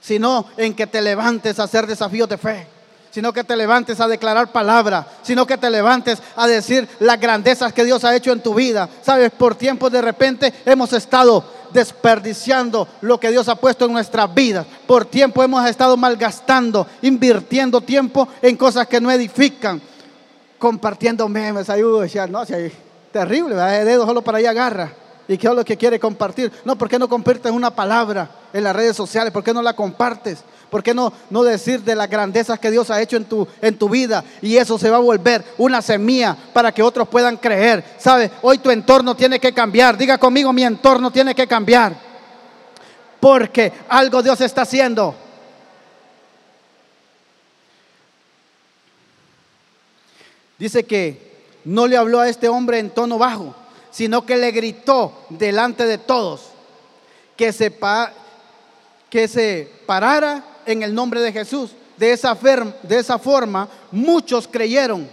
Sino 0.00 0.46
en 0.56 0.74
que 0.74 0.86
te 0.86 1.00
levantes 1.00 1.60
a 1.60 1.64
hacer 1.64 1.86
desafíos 1.86 2.28
de 2.28 2.38
fe 2.38 2.75
sino 3.16 3.32
que 3.32 3.44
te 3.44 3.56
levantes 3.56 3.98
a 3.98 4.08
declarar 4.08 4.52
palabra, 4.52 5.06
sino 5.22 5.46
que 5.46 5.56
te 5.56 5.70
levantes 5.70 6.18
a 6.36 6.46
decir 6.46 6.86
las 6.98 7.18
grandezas 7.18 7.72
que 7.72 7.82
Dios 7.82 8.04
ha 8.04 8.14
hecho 8.14 8.30
en 8.30 8.42
tu 8.42 8.52
vida. 8.52 8.90
Sabes, 9.00 9.30
por 9.30 9.54
tiempo 9.54 9.88
de 9.88 10.02
repente 10.02 10.52
hemos 10.66 10.92
estado 10.92 11.42
desperdiciando 11.72 12.86
lo 13.00 13.18
que 13.18 13.30
Dios 13.30 13.48
ha 13.48 13.56
puesto 13.56 13.86
en 13.86 13.94
nuestras 13.94 14.34
vidas. 14.34 14.66
Por 14.86 15.06
tiempo 15.06 15.42
hemos 15.42 15.66
estado 15.66 15.96
malgastando, 15.96 16.86
invirtiendo 17.00 17.80
tiempo 17.80 18.28
en 18.42 18.54
cosas 18.54 18.86
que 18.86 19.00
no 19.00 19.10
edifican, 19.10 19.80
compartiendo 20.58 21.26
memes. 21.26 21.70
Ahí, 21.70 21.80
no, 21.80 22.44
terrible, 23.12 23.54
de 23.54 23.84
dedo 23.86 24.04
solo 24.04 24.20
para 24.20 24.36
ahí 24.36 24.44
agarra. 24.44 24.92
¿Y 25.26 25.38
qué 25.38 25.48
es 25.48 25.54
lo 25.54 25.64
que 25.64 25.78
quiere 25.78 25.98
compartir? 25.98 26.52
No, 26.66 26.76
¿por 26.76 26.90
qué 26.90 26.98
no 26.98 27.08
compartes 27.08 27.50
una 27.50 27.74
palabra 27.74 28.28
en 28.52 28.62
las 28.62 28.76
redes 28.76 28.94
sociales? 28.94 29.32
¿Por 29.32 29.42
qué 29.42 29.54
no 29.54 29.62
la 29.62 29.74
compartes? 29.74 30.44
¿Por 30.70 30.82
qué 30.82 30.92
no, 30.92 31.12
no 31.30 31.42
decir 31.44 31.82
de 31.82 31.94
las 31.94 32.10
grandezas 32.10 32.58
que 32.58 32.70
Dios 32.70 32.90
ha 32.90 33.00
hecho 33.00 33.16
en 33.16 33.24
tu, 33.24 33.46
en 33.60 33.78
tu 33.78 33.88
vida? 33.88 34.24
Y 34.42 34.56
eso 34.56 34.78
se 34.78 34.90
va 34.90 34.96
a 34.96 35.00
volver 35.00 35.44
una 35.58 35.80
semilla 35.80 36.36
para 36.52 36.72
que 36.72 36.82
otros 36.82 37.08
puedan 37.08 37.36
creer. 37.36 37.84
¿Sabe? 37.98 38.30
Hoy 38.42 38.58
tu 38.58 38.70
entorno 38.70 39.14
tiene 39.14 39.38
que 39.38 39.52
cambiar. 39.52 39.96
Diga 39.96 40.18
conmigo, 40.18 40.52
mi 40.52 40.64
entorno 40.64 41.10
tiene 41.10 41.34
que 41.34 41.46
cambiar. 41.46 41.94
Porque 43.20 43.72
algo 43.88 44.22
Dios 44.22 44.40
está 44.40 44.62
haciendo. 44.62 45.14
Dice 50.58 50.84
que 50.84 51.26
no 51.64 51.86
le 51.86 51.96
habló 51.96 52.20
a 52.20 52.28
este 52.28 52.48
hombre 52.48 52.78
en 52.78 52.90
tono 52.90 53.18
bajo, 53.18 53.54
sino 53.90 54.24
que 54.24 54.36
le 54.36 54.50
gritó 54.52 55.26
delante 55.28 55.86
de 55.86 55.98
todos 55.98 56.56
que 57.36 57.52
se, 57.52 57.72
que 59.10 59.28
se 59.28 59.70
parara 59.86 60.42
en 60.66 60.82
el 60.82 60.94
nombre 60.94 61.20
de 61.20 61.32
Jesús. 61.32 61.70
De 61.96 62.12
esa, 62.12 62.36
de 62.82 62.98
esa 62.98 63.18
forma, 63.18 63.68
muchos 63.90 64.46
creyeron. 64.46 65.08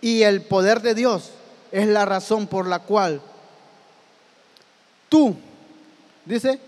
Y 0.00 0.22
el 0.22 0.42
poder 0.42 0.80
de 0.80 0.94
Dios 0.94 1.30
es 1.72 1.86
la 1.88 2.04
razón 2.04 2.46
por 2.46 2.66
la 2.66 2.78
cual 2.78 3.20
tú, 5.08 5.34
dice, 6.24 6.60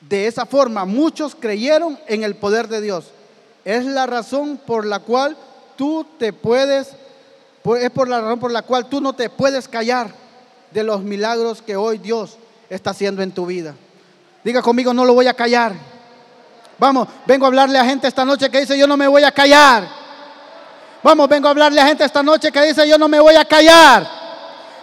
de 0.00 0.26
esa 0.26 0.46
forma 0.46 0.84
muchos 0.84 1.34
creyeron 1.34 1.98
en 2.06 2.22
el 2.22 2.36
poder 2.36 2.68
de 2.68 2.80
Dios. 2.80 3.06
Es 3.64 3.84
la 3.84 4.06
razón 4.06 4.58
por 4.64 4.86
la 4.86 5.00
cual 5.00 5.36
tú 5.76 6.06
te 6.18 6.32
puedes, 6.32 6.90
es 7.78 7.90
por 7.90 8.08
la 8.08 8.20
razón 8.20 8.40
por 8.40 8.52
la 8.52 8.62
cual 8.62 8.88
tú 8.88 9.00
no 9.00 9.14
te 9.14 9.28
puedes 9.28 9.68
callar 9.68 10.14
de 10.70 10.84
los 10.84 11.02
milagros 11.02 11.60
que 11.62 11.76
hoy 11.76 11.98
Dios 11.98 12.38
está 12.70 12.90
haciendo 12.90 13.22
en 13.22 13.32
tu 13.32 13.46
vida. 13.46 13.74
Diga 14.44 14.62
conmigo, 14.62 14.94
no 14.94 15.04
lo 15.04 15.14
voy 15.14 15.26
a 15.26 15.34
callar. 15.34 15.74
Vamos, 16.80 17.06
vengo 17.26 17.44
a 17.44 17.48
hablarle 17.48 17.78
a 17.78 17.84
gente 17.84 18.08
esta 18.08 18.24
noche 18.24 18.48
que 18.48 18.60
dice, 18.60 18.76
yo 18.76 18.86
no 18.86 18.96
me 18.96 19.06
voy 19.06 19.22
a 19.22 19.30
callar. 19.30 19.86
Vamos, 21.02 21.28
vengo 21.28 21.46
a 21.46 21.50
hablarle 21.50 21.78
a 21.78 21.86
gente 21.86 22.02
esta 22.02 22.22
noche 22.22 22.50
que 22.50 22.62
dice, 22.62 22.88
yo 22.88 22.96
no 22.96 23.06
me 23.06 23.20
voy 23.20 23.34
a 23.34 23.44
callar. 23.44 24.08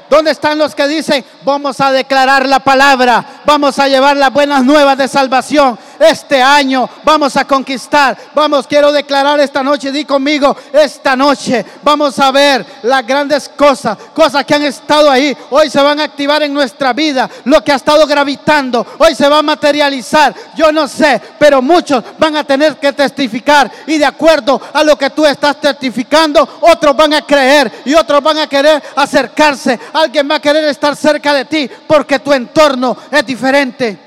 ¿Dónde 0.08 0.30
están 0.30 0.60
los 0.60 0.76
que 0.76 0.88
dicen, 0.88 1.26
vamos 1.44 1.82
a 1.82 1.92
declarar 1.92 2.46
la 2.46 2.60
palabra, 2.60 3.42
vamos 3.46 3.80
a 3.80 3.88
llevar 3.88 4.16
las 4.16 4.32
buenas 4.32 4.64
nuevas 4.64 4.96
de 4.96 5.08
salvación? 5.08 5.78
Este 6.00 6.42
año 6.42 6.90
vamos 7.04 7.36
a 7.36 7.46
conquistar. 7.46 8.18
Vamos, 8.34 8.68
quiero 8.68 8.92
declarar 8.92 9.40
esta 9.40 9.64
noche, 9.64 9.92
di 9.92 10.06
conmigo, 10.06 10.56
esta 10.74 11.16
noche 11.16 11.66
vamos 11.84 12.18
a 12.20 12.32
ver 12.32 12.66
las 12.84 13.06
grandes 13.06 13.50
cosas, 13.50 13.98
cosas 14.14 14.46
que 14.46 14.56
han 14.56 14.64
estado 14.64 15.10
ahí. 15.10 15.36
Hoy 15.50 15.70
se 15.70 15.82
van 15.82 16.00
a 16.00 16.04
activar 16.04 16.44
en 16.44 16.54
nuestra 16.54 16.94
vida. 16.94 17.30
Lo 17.46 17.64
que 17.64 17.72
ha 17.72 17.76
estado 17.76 18.06
gravitando, 18.06 18.86
hoy 18.98 19.16
se 19.16 19.28
va 19.28 19.40
a 19.40 19.44
materializar. 19.44 20.34
Yo 20.56 20.72
no 20.72 20.88
sé, 20.88 21.22
pero 21.40 21.62
muchos 21.62 22.04
van 22.18 22.36
a 22.36 22.44
tener 22.44 22.78
que 22.78 22.94
testificar. 22.94 23.72
Y 23.88 23.98
de 23.98 24.06
acuerdo 24.06 24.62
a 24.74 24.84
lo 24.84 24.98
que 24.98 25.10
tú 25.10 25.26
estás 25.26 25.60
testificando, 25.60 26.58
otros 26.62 26.96
van 26.96 27.14
a 27.14 27.22
creer 27.22 27.72
y 27.86 27.94
otros 27.94 28.22
van 28.22 28.40
a 28.40 28.48
querer 28.48 28.82
acercarse. 28.96 29.80
Alguien 29.94 30.30
va 30.30 30.36
a 30.36 30.42
querer 30.42 30.66
estar 30.66 30.96
cerca 30.96 31.34
de 31.34 31.46
ti 31.46 31.70
porque 31.88 32.20
tu 32.20 32.34
entorno 32.34 32.98
es 33.12 33.26
diferente. 33.26 34.07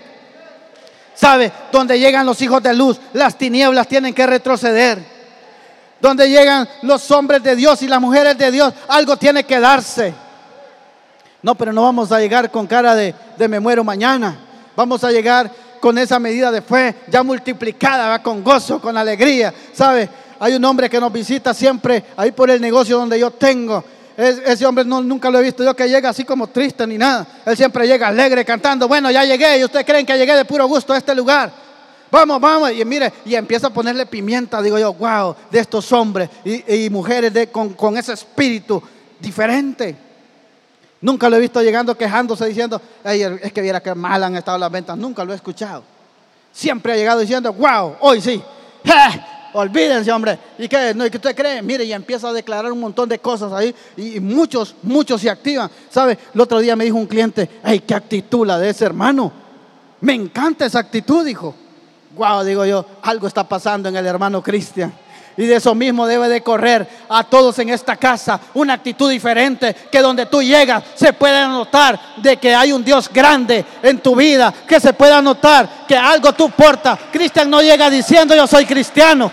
¿Sabe? 1.20 1.52
Donde 1.70 1.98
llegan 1.98 2.24
los 2.24 2.40
hijos 2.40 2.62
de 2.62 2.72
luz, 2.72 2.98
las 3.12 3.36
tinieblas 3.36 3.86
tienen 3.86 4.14
que 4.14 4.26
retroceder. 4.26 4.98
Donde 6.00 6.30
llegan 6.30 6.66
los 6.80 7.10
hombres 7.10 7.42
de 7.42 7.54
Dios 7.56 7.82
y 7.82 7.88
las 7.88 8.00
mujeres 8.00 8.38
de 8.38 8.50
Dios, 8.50 8.72
algo 8.88 9.18
tiene 9.18 9.44
que 9.44 9.60
darse. 9.60 10.14
No, 11.42 11.54
pero 11.56 11.74
no 11.74 11.82
vamos 11.82 12.10
a 12.10 12.20
llegar 12.20 12.50
con 12.50 12.66
cara 12.66 12.94
de, 12.94 13.14
de 13.36 13.48
me 13.48 13.60
muero 13.60 13.84
mañana. 13.84 14.38
Vamos 14.74 15.04
a 15.04 15.12
llegar 15.12 15.50
con 15.78 15.98
esa 15.98 16.18
medida 16.18 16.50
de 16.50 16.62
fe 16.62 16.94
ya 17.08 17.22
multiplicada, 17.22 18.08
¿va? 18.08 18.22
con 18.22 18.42
gozo, 18.42 18.80
con 18.80 18.96
alegría. 18.96 19.52
¿Sabe? 19.74 20.08
Hay 20.38 20.54
un 20.54 20.64
hombre 20.64 20.88
que 20.88 20.98
nos 20.98 21.12
visita 21.12 21.52
siempre 21.52 22.02
ahí 22.16 22.32
por 22.32 22.48
el 22.48 22.62
negocio 22.62 22.96
donde 22.96 23.20
yo 23.20 23.30
tengo. 23.30 23.84
Ese 24.16 24.66
hombre 24.66 24.84
no, 24.84 25.02
nunca 25.02 25.30
lo 25.30 25.38
he 25.38 25.42
visto 25.42 25.64
yo 25.64 25.74
que 25.74 25.88
llega 25.88 26.10
así 26.10 26.24
como 26.24 26.48
triste 26.48 26.86
ni 26.86 26.98
nada. 26.98 27.26
Él 27.46 27.56
siempre 27.56 27.86
llega 27.86 28.08
alegre 28.08 28.44
cantando. 28.44 28.86
Bueno, 28.86 29.10
ya 29.10 29.24
llegué 29.24 29.58
y 29.58 29.64
ustedes 29.64 29.86
creen 29.86 30.04
que 30.04 30.16
llegué 30.18 30.34
de 30.34 30.44
puro 30.44 30.66
gusto 30.66 30.92
a 30.92 30.98
este 30.98 31.14
lugar. 31.14 31.52
Vamos, 32.10 32.40
vamos. 32.40 32.72
Y 32.72 32.84
mire, 32.84 33.12
y 33.24 33.34
empieza 33.34 33.68
a 33.68 33.70
ponerle 33.70 34.06
pimienta. 34.06 34.60
Digo 34.60 34.78
yo, 34.78 34.92
wow, 34.94 35.34
de 35.50 35.60
estos 35.60 35.90
hombres 35.92 36.28
y, 36.44 36.90
mujeres 36.90 37.32
de, 37.32 37.46
con, 37.48 37.70
con 37.74 37.96
ese 37.96 38.12
espíritu 38.12 38.82
diferente. 39.20 39.96
Nunca 41.00 41.30
lo 41.30 41.36
he 41.36 41.40
visto 41.40 41.62
llegando 41.62 41.96
quejándose 41.96 42.46
diciendo, 42.46 42.80
es 43.04 43.52
que 43.52 43.62
viera 43.62 43.80
que 43.80 43.94
mal 43.94 44.22
han 44.22 44.36
estado 44.36 44.58
las 44.58 44.70
ventas. 44.70 44.98
Nunca 44.98 45.24
lo 45.24 45.32
he 45.32 45.36
escuchado. 45.36 45.82
Siempre 46.52 46.92
ha 46.92 46.96
llegado 46.96 47.20
diciendo, 47.20 47.52
wow, 47.52 47.96
hoy 48.00 48.20
sí. 48.20 48.42
Olvídense, 49.52 50.12
hombre. 50.12 50.38
¿Y 50.58 50.68
qué? 50.68 50.92
¿No? 50.94 51.04
¿Y 51.04 51.10
qué 51.10 51.16
usted 51.16 51.34
cree? 51.34 51.62
Mire, 51.62 51.84
y 51.84 51.92
empieza 51.92 52.28
a 52.28 52.32
declarar 52.32 52.70
un 52.70 52.80
montón 52.80 53.08
de 53.08 53.18
cosas 53.18 53.52
ahí. 53.52 53.74
Y, 53.96 54.20
muchos, 54.20 54.74
muchos 54.82 55.20
se 55.20 55.30
activan. 55.30 55.70
¿Sabe? 55.90 56.18
El 56.34 56.40
otro 56.40 56.60
día 56.60 56.76
me 56.76 56.84
dijo 56.84 56.96
un 56.96 57.06
cliente, 57.06 57.48
hey, 57.64 57.82
qué 57.86 57.94
actitud 57.94 58.46
la 58.46 58.58
de 58.58 58.70
ese 58.70 58.84
hermano. 58.84 59.32
Me 60.00 60.14
encanta 60.14 60.66
esa 60.66 60.78
actitud, 60.78 61.24
dijo. 61.24 61.54
Wow, 62.16 62.44
digo 62.44 62.64
yo, 62.64 62.84
algo 63.02 63.26
está 63.26 63.48
pasando 63.48 63.88
en 63.88 63.96
el 63.96 64.06
hermano 64.06 64.42
Cristian. 64.42 64.92
Y 65.40 65.46
de 65.46 65.56
eso 65.56 65.74
mismo 65.74 66.06
debe 66.06 66.28
de 66.28 66.42
correr 66.42 66.86
a 67.08 67.24
todos 67.24 67.58
en 67.60 67.70
esta 67.70 67.96
casa 67.96 68.38
una 68.52 68.74
actitud 68.74 69.10
diferente, 69.10 69.74
que 69.90 70.02
donde 70.02 70.26
tú 70.26 70.42
llegas 70.42 70.84
se 70.94 71.14
pueda 71.14 71.48
notar 71.48 71.98
de 72.18 72.36
que 72.36 72.54
hay 72.54 72.74
un 72.74 72.84
Dios 72.84 73.08
grande 73.10 73.64
en 73.82 74.00
tu 74.00 74.14
vida, 74.14 74.52
que 74.68 74.78
se 74.78 74.92
pueda 74.92 75.22
notar 75.22 75.86
que 75.88 75.96
algo 75.96 76.34
tú 76.34 76.50
portas. 76.50 76.98
Cristian 77.10 77.48
no 77.48 77.62
llega 77.62 77.88
diciendo 77.88 78.34
yo 78.34 78.46
soy 78.46 78.66
cristiano. 78.66 79.32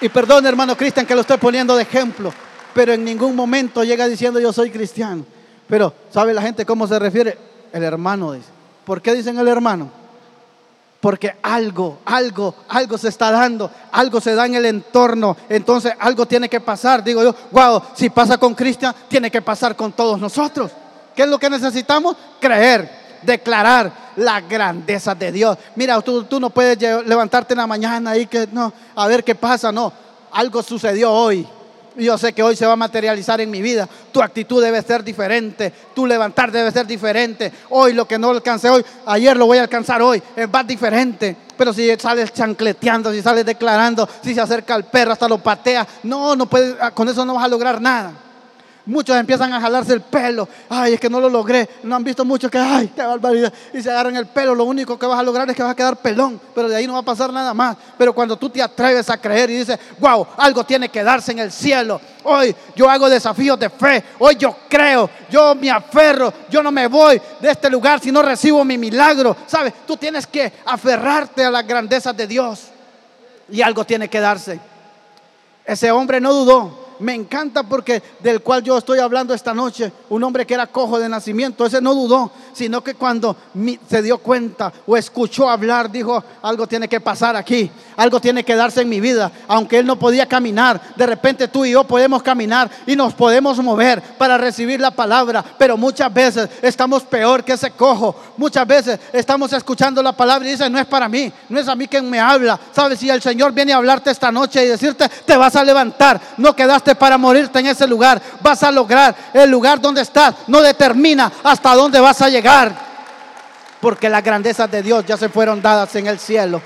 Y 0.00 0.08
perdón 0.10 0.46
hermano 0.46 0.76
Cristian 0.76 1.04
que 1.04 1.16
lo 1.16 1.22
estoy 1.22 1.38
poniendo 1.38 1.74
de 1.74 1.82
ejemplo, 1.82 2.32
pero 2.72 2.92
en 2.92 3.04
ningún 3.04 3.34
momento 3.34 3.82
llega 3.82 4.06
diciendo 4.06 4.38
yo 4.38 4.52
soy 4.52 4.70
cristiano. 4.70 5.26
Pero 5.66 5.92
¿sabe 6.14 6.32
la 6.32 6.42
gente 6.42 6.64
cómo 6.64 6.86
se 6.86 6.96
refiere? 7.00 7.36
El 7.72 7.82
hermano 7.82 8.30
dice. 8.30 8.46
¿Por 8.84 9.02
qué 9.02 9.12
dicen 9.12 9.36
el 9.40 9.48
hermano? 9.48 9.90
Porque 11.00 11.36
algo, 11.42 12.00
algo, 12.04 12.54
algo 12.68 12.98
se 12.98 13.08
está 13.08 13.30
dando, 13.30 13.70
algo 13.92 14.20
se 14.20 14.34
da 14.34 14.46
en 14.46 14.56
el 14.56 14.66
entorno, 14.66 15.36
entonces 15.48 15.92
algo 15.98 16.26
tiene 16.26 16.48
que 16.48 16.60
pasar. 16.60 17.04
Digo 17.04 17.22
yo, 17.22 17.34
wow, 17.52 17.82
si 17.94 18.10
pasa 18.10 18.36
con 18.36 18.54
Cristian, 18.54 18.94
tiene 19.06 19.30
que 19.30 19.40
pasar 19.40 19.76
con 19.76 19.92
todos 19.92 20.18
nosotros. 20.18 20.72
¿Qué 21.14 21.22
es 21.22 21.28
lo 21.28 21.38
que 21.38 21.50
necesitamos? 21.50 22.16
Creer, 22.40 22.90
declarar 23.22 23.92
la 24.16 24.40
grandeza 24.40 25.14
de 25.14 25.30
Dios. 25.30 25.56
Mira, 25.76 26.00
tú, 26.00 26.24
tú 26.24 26.40
no 26.40 26.50
puedes 26.50 26.80
levantarte 27.06 27.54
en 27.54 27.58
la 27.58 27.66
mañana 27.66 28.16
y 28.16 28.26
que 28.26 28.48
no, 28.50 28.72
a 28.96 29.06
ver 29.06 29.22
qué 29.22 29.36
pasa, 29.36 29.70
no. 29.70 29.92
Algo 30.32 30.62
sucedió 30.62 31.12
hoy 31.12 31.48
yo 32.04 32.16
sé 32.16 32.32
que 32.32 32.42
hoy 32.42 32.56
se 32.56 32.66
va 32.66 32.72
a 32.72 32.76
materializar 32.76 33.40
en 33.40 33.50
mi 33.50 33.60
vida. 33.60 33.88
Tu 34.12 34.22
actitud 34.22 34.62
debe 34.62 34.80
ser 34.82 35.02
diferente. 35.02 35.72
Tu 35.94 36.06
levantar 36.06 36.50
debe 36.50 36.70
ser 36.70 36.86
diferente. 36.86 37.52
Hoy 37.70 37.92
lo 37.92 38.06
que 38.06 38.18
no 38.18 38.30
alcancé 38.30 38.70
hoy, 38.70 38.84
ayer 39.06 39.36
lo 39.36 39.46
voy 39.46 39.58
a 39.58 39.62
alcanzar 39.62 40.00
hoy. 40.02 40.22
Más 40.50 40.66
diferente. 40.66 41.36
Pero 41.56 41.72
si 41.72 41.94
sales 41.96 42.32
chancleteando, 42.32 43.12
si 43.12 43.20
sales 43.20 43.44
declarando, 43.44 44.08
si 44.22 44.34
se 44.34 44.40
acerca 44.40 44.76
el 44.76 44.84
perro 44.84 45.12
hasta 45.12 45.28
lo 45.28 45.38
patea, 45.38 45.86
no, 46.04 46.36
no 46.36 46.46
puedes, 46.46 46.76
con 46.94 47.08
eso 47.08 47.24
no 47.24 47.34
vas 47.34 47.44
a 47.44 47.48
lograr 47.48 47.80
nada. 47.80 48.27
Muchos 48.88 49.14
empiezan 49.18 49.52
a 49.52 49.60
jalarse 49.60 49.92
el 49.92 50.00
pelo. 50.00 50.48
Ay, 50.66 50.94
es 50.94 51.00
que 51.00 51.10
no 51.10 51.20
lo 51.20 51.28
logré. 51.28 51.68
No 51.82 51.94
han 51.94 52.02
visto 52.02 52.24
mucho 52.24 52.50
que, 52.50 52.56
ay, 52.56 52.90
qué 52.96 53.02
barbaridad. 53.02 53.52
Y 53.74 53.82
se 53.82 53.90
agarran 53.90 54.16
el 54.16 54.24
pelo. 54.24 54.54
Lo 54.54 54.64
único 54.64 54.98
que 54.98 55.04
vas 55.04 55.20
a 55.20 55.22
lograr 55.22 55.46
es 55.50 55.54
que 55.54 55.62
vas 55.62 55.72
a 55.72 55.76
quedar 55.76 55.98
pelón. 55.98 56.40
Pero 56.54 56.70
de 56.70 56.76
ahí 56.76 56.86
no 56.86 56.94
va 56.94 57.00
a 57.00 57.02
pasar 57.02 57.30
nada 57.30 57.52
más. 57.52 57.76
Pero 57.98 58.14
cuando 58.14 58.38
tú 58.38 58.48
te 58.48 58.62
atreves 58.62 59.10
a 59.10 59.18
creer 59.18 59.50
y 59.50 59.58
dices, 59.58 59.78
wow, 59.98 60.26
algo 60.38 60.64
tiene 60.64 60.88
que 60.88 61.04
darse 61.04 61.32
en 61.32 61.40
el 61.40 61.52
cielo. 61.52 62.00
Hoy 62.24 62.56
yo 62.74 62.88
hago 62.88 63.10
desafíos 63.10 63.58
de 63.60 63.68
fe. 63.68 64.02
Hoy 64.20 64.36
yo 64.36 64.56
creo. 64.70 65.10
Yo 65.28 65.54
me 65.54 65.70
aferro. 65.70 66.32
Yo 66.48 66.62
no 66.62 66.72
me 66.72 66.86
voy 66.86 67.20
de 67.40 67.50
este 67.50 67.68
lugar 67.68 68.00
si 68.00 68.10
no 68.10 68.22
recibo 68.22 68.64
mi 68.64 68.78
milagro. 68.78 69.36
¿Sabes? 69.46 69.74
Tú 69.86 69.98
tienes 69.98 70.26
que 70.26 70.50
aferrarte 70.64 71.44
a 71.44 71.50
las 71.50 71.66
grandezas 71.66 72.16
de 72.16 72.26
Dios. 72.26 72.68
Y 73.50 73.60
algo 73.60 73.84
tiene 73.84 74.08
que 74.08 74.18
darse. 74.18 74.58
Ese 75.66 75.90
hombre 75.90 76.22
no 76.22 76.32
dudó 76.32 76.87
me 77.00 77.14
encanta 77.14 77.62
porque 77.62 78.02
del 78.20 78.40
cual 78.42 78.62
yo 78.62 78.78
estoy 78.78 78.98
hablando 78.98 79.34
esta 79.34 79.54
noche, 79.54 79.92
un 80.08 80.22
hombre 80.24 80.46
que 80.46 80.54
era 80.54 80.66
cojo 80.66 80.98
de 80.98 81.08
nacimiento, 81.08 81.66
ese 81.66 81.80
no 81.80 81.94
dudó, 81.94 82.30
sino 82.52 82.82
que 82.82 82.94
cuando 82.94 83.36
se 83.88 84.02
dio 84.02 84.18
cuenta 84.18 84.72
o 84.86 84.96
escuchó 84.96 85.48
hablar, 85.48 85.90
dijo, 85.90 86.22
algo 86.42 86.66
tiene 86.66 86.88
que 86.88 87.00
pasar 87.00 87.36
aquí, 87.36 87.70
algo 87.96 88.20
tiene 88.20 88.44
que 88.44 88.54
darse 88.54 88.82
en 88.82 88.88
mi 88.88 89.00
vida, 89.00 89.30
aunque 89.46 89.78
él 89.78 89.86
no 89.86 89.98
podía 89.98 90.26
caminar, 90.26 90.80
de 90.96 91.06
repente 91.06 91.48
tú 91.48 91.64
y 91.64 91.72
yo 91.72 91.84
podemos 91.84 92.22
caminar 92.22 92.70
y 92.86 92.96
nos 92.96 93.14
podemos 93.14 93.58
mover 93.58 94.02
para 94.18 94.38
recibir 94.38 94.80
la 94.80 94.90
palabra, 94.90 95.44
pero 95.58 95.76
muchas 95.76 96.12
veces 96.12 96.48
estamos 96.62 97.02
peor 97.04 97.44
que 97.44 97.52
ese 97.52 97.70
cojo, 97.70 98.14
muchas 98.36 98.66
veces 98.66 98.98
estamos 99.12 99.52
escuchando 99.52 100.02
la 100.02 100.12
palabra 100.12 100.48
y 100.48 100.52
dice, 100.52 100.68
no 100.68 100.78
es 100.78 100.86
para 100.86 101.08
mí, 101.08 101.32
no 101.48 101.58
es 101.58 101.68
a 101.68 101.74
mí 101.74 101.86
quien 101.86 102.08
me 102.08 102.20
habla, 102.20 102.58
sabes, 102.72 102.98
si 102.98 103.08
el 103.10 103.22
Señor 103.22 103.52
viene 103.52 103.72
a 103.72 103.76
hablarte 103.76 104.10
esta 104.10 104.32
noche 104.32 104.64
y 104.64 104.68
decirte, 104.68 105.08
te 105.08 105.36
vas 105.36 105.54
a 105.56 105.64
levantar, 105.64 106.20
no 106.36 106.54
quedaste 106.54 106.87
para 106.94 107.18
morirte 107.18 107.58
en 107.58 107.66
ese 107.66 107.86
lugar. 107.86 108.20
Vas 108.40 108.62
a 108.62 108.70
lograr 108.70 109.14
el 109.32 109.50
lugar 109.50 109.80
donde 109.80 110.02
estás. 110.02 110.34
No 110.46 110.60
determina 110.60 111.32
hasta 111.42 111.74
dónde 111.74 112.00
vas 112.00 112.20
a 112.22 112.28
llegar. 112.28 112.74
Porque 113.80 114.08
las 114.08 114.22
grandezas 114.22 114.70
de 114.70 114.82
Dios 114.82 115.04
ya 115.06 115.16
se 115.16 115.28
fueron 115.28 115.62
dadas 115.62 115.94
en 115.96 116.06
el 116.06 116.18
cielo. 116.18 116.60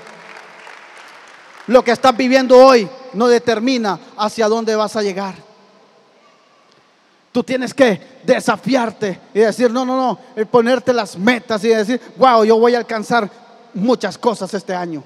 Lo 1.67 1.83
que 1.83 1.91
estás 1.91 2.15
viviendo 2.15 2.57
hoy 2.57 2.89
no 3.13 3.27
determina 3.27 3.99
hacia 4.17 4.47
dónde 4.47 4.75
vas 4.75 4.95
a 4.95 5.01
llegar. 5.01 5.35
Tú 7.31 7.43
tienes 7.43 7.73
que 7.73 8.19
desafiarte 8.23 9.19
y 9.33 9.39
decir, 9.39 9.71
no, 9.71 9.83
no, 9.85 9.97
no, 9.97 10.19
y 10.39 10.45
ponerte 10.45 10.93
las 10.93 11.17
metas 11.17 11.63
y 11.63 11.69
decir, 11.69 11.99
wow, 12.17 12.43
yo 12.43 12.57
voy 12.57 12.75
a 12.75 12.77
alcanzar 12.77 13.29
muchas 13.73 14.17
cosas 14.17 14.53
este 14.53 14.75
año. 14.75 15.03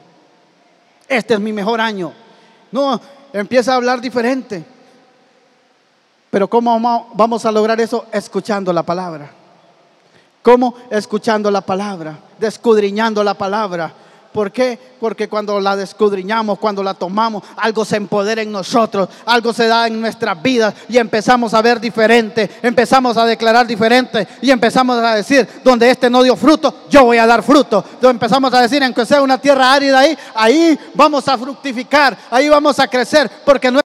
Este 1.08 1.36
es 1.36 1.40
mi 1.40 1.54
mejor 1.54 1.80
año. 1.80 2.12
No, 2.72 3.00
empieza 3.32 3.74
a 3.74 3.76
hablar 3.76 4.02
diferente. 4.02 4.66
Pero 6.30 6.50
¿cómo 6.50 7.08
vamos 7.14 7.46
a 7.46 7.52
lograr 7.52 7.80
eso? 7.80 8.06
Escuchando 8.12 8.74
la 8.74 8.84
palabra. 8.84 9.32
¿Cómo? 10.42 10.76
Escuchando 10.90 11.52
la 11.52 11.62
palabra, 11.62 12.18
descudriñando 12.40 13.24
la 13.24 13.34
palabra. 13.34 13.94
¿Por 14.32 14.52
qué? 14.52 14.78
Porque 15.00 15.28
cuando 15.28 15.60
la 15.60 15.76
descudriñamos, 15.76 16.60
cuando 16.60 16.84
la 16.84 16.94
tomamos, 16.94 17.44
algo 17.56 17.84
se 17.84 17.98
empodera 17.98 18.42
en 18.42 18.52
nosotros, 18.52 19.10
algo 19.26 19.52
se 19.52 19.68
da 19.68 19.88
en 19.88 20.00
nuestras 20.00 20.40
vidas 20.42 20.74
y 20.88 20.98
empezamos 20.98 21.54
a 21.54 21.62
ver 21.62 21.80
diferente, 21.80 22.50
empezamos 22.62 23.18
a 23.18 23.26
declarar 23.26 23.66
diferente 23.66 24.28
y 24.42 24.52
empezamos 24.52 25.00
a 25.00 25.16
decir, 25.16 25.48
donde 25.64 25.90
este 25.90 26.10
no 26.10 26.22
dio 26.22 26.36
fruto, 26.36 26.82
yo 26.90 27.04
voy 27.06 27.18
a 27.18 27.26
dar 27.26 27.42
fruto. 27.42 27.84
Entonces 27.84 28.12
empezamos 28.12 28.54
a 28.54 28.62
decir, 28.62 28.84
aunque 28.84 29.06
sea 29.06 29.22
una 29.22 29.40
tierra 29.40 29.74
árida 29.74 30.00
ahí, 30.00 30.18
ahí 30.36 30.80
vamos 30.94 31.28
a 31.28 31.38
fructificar, 31.38 32.16
ahí 32.30 32.48
vamos 32.48 32.80
a 32.80 32.88
crecer, 32.88 33.32
porque 33.44 33.72
no 33.72 33.82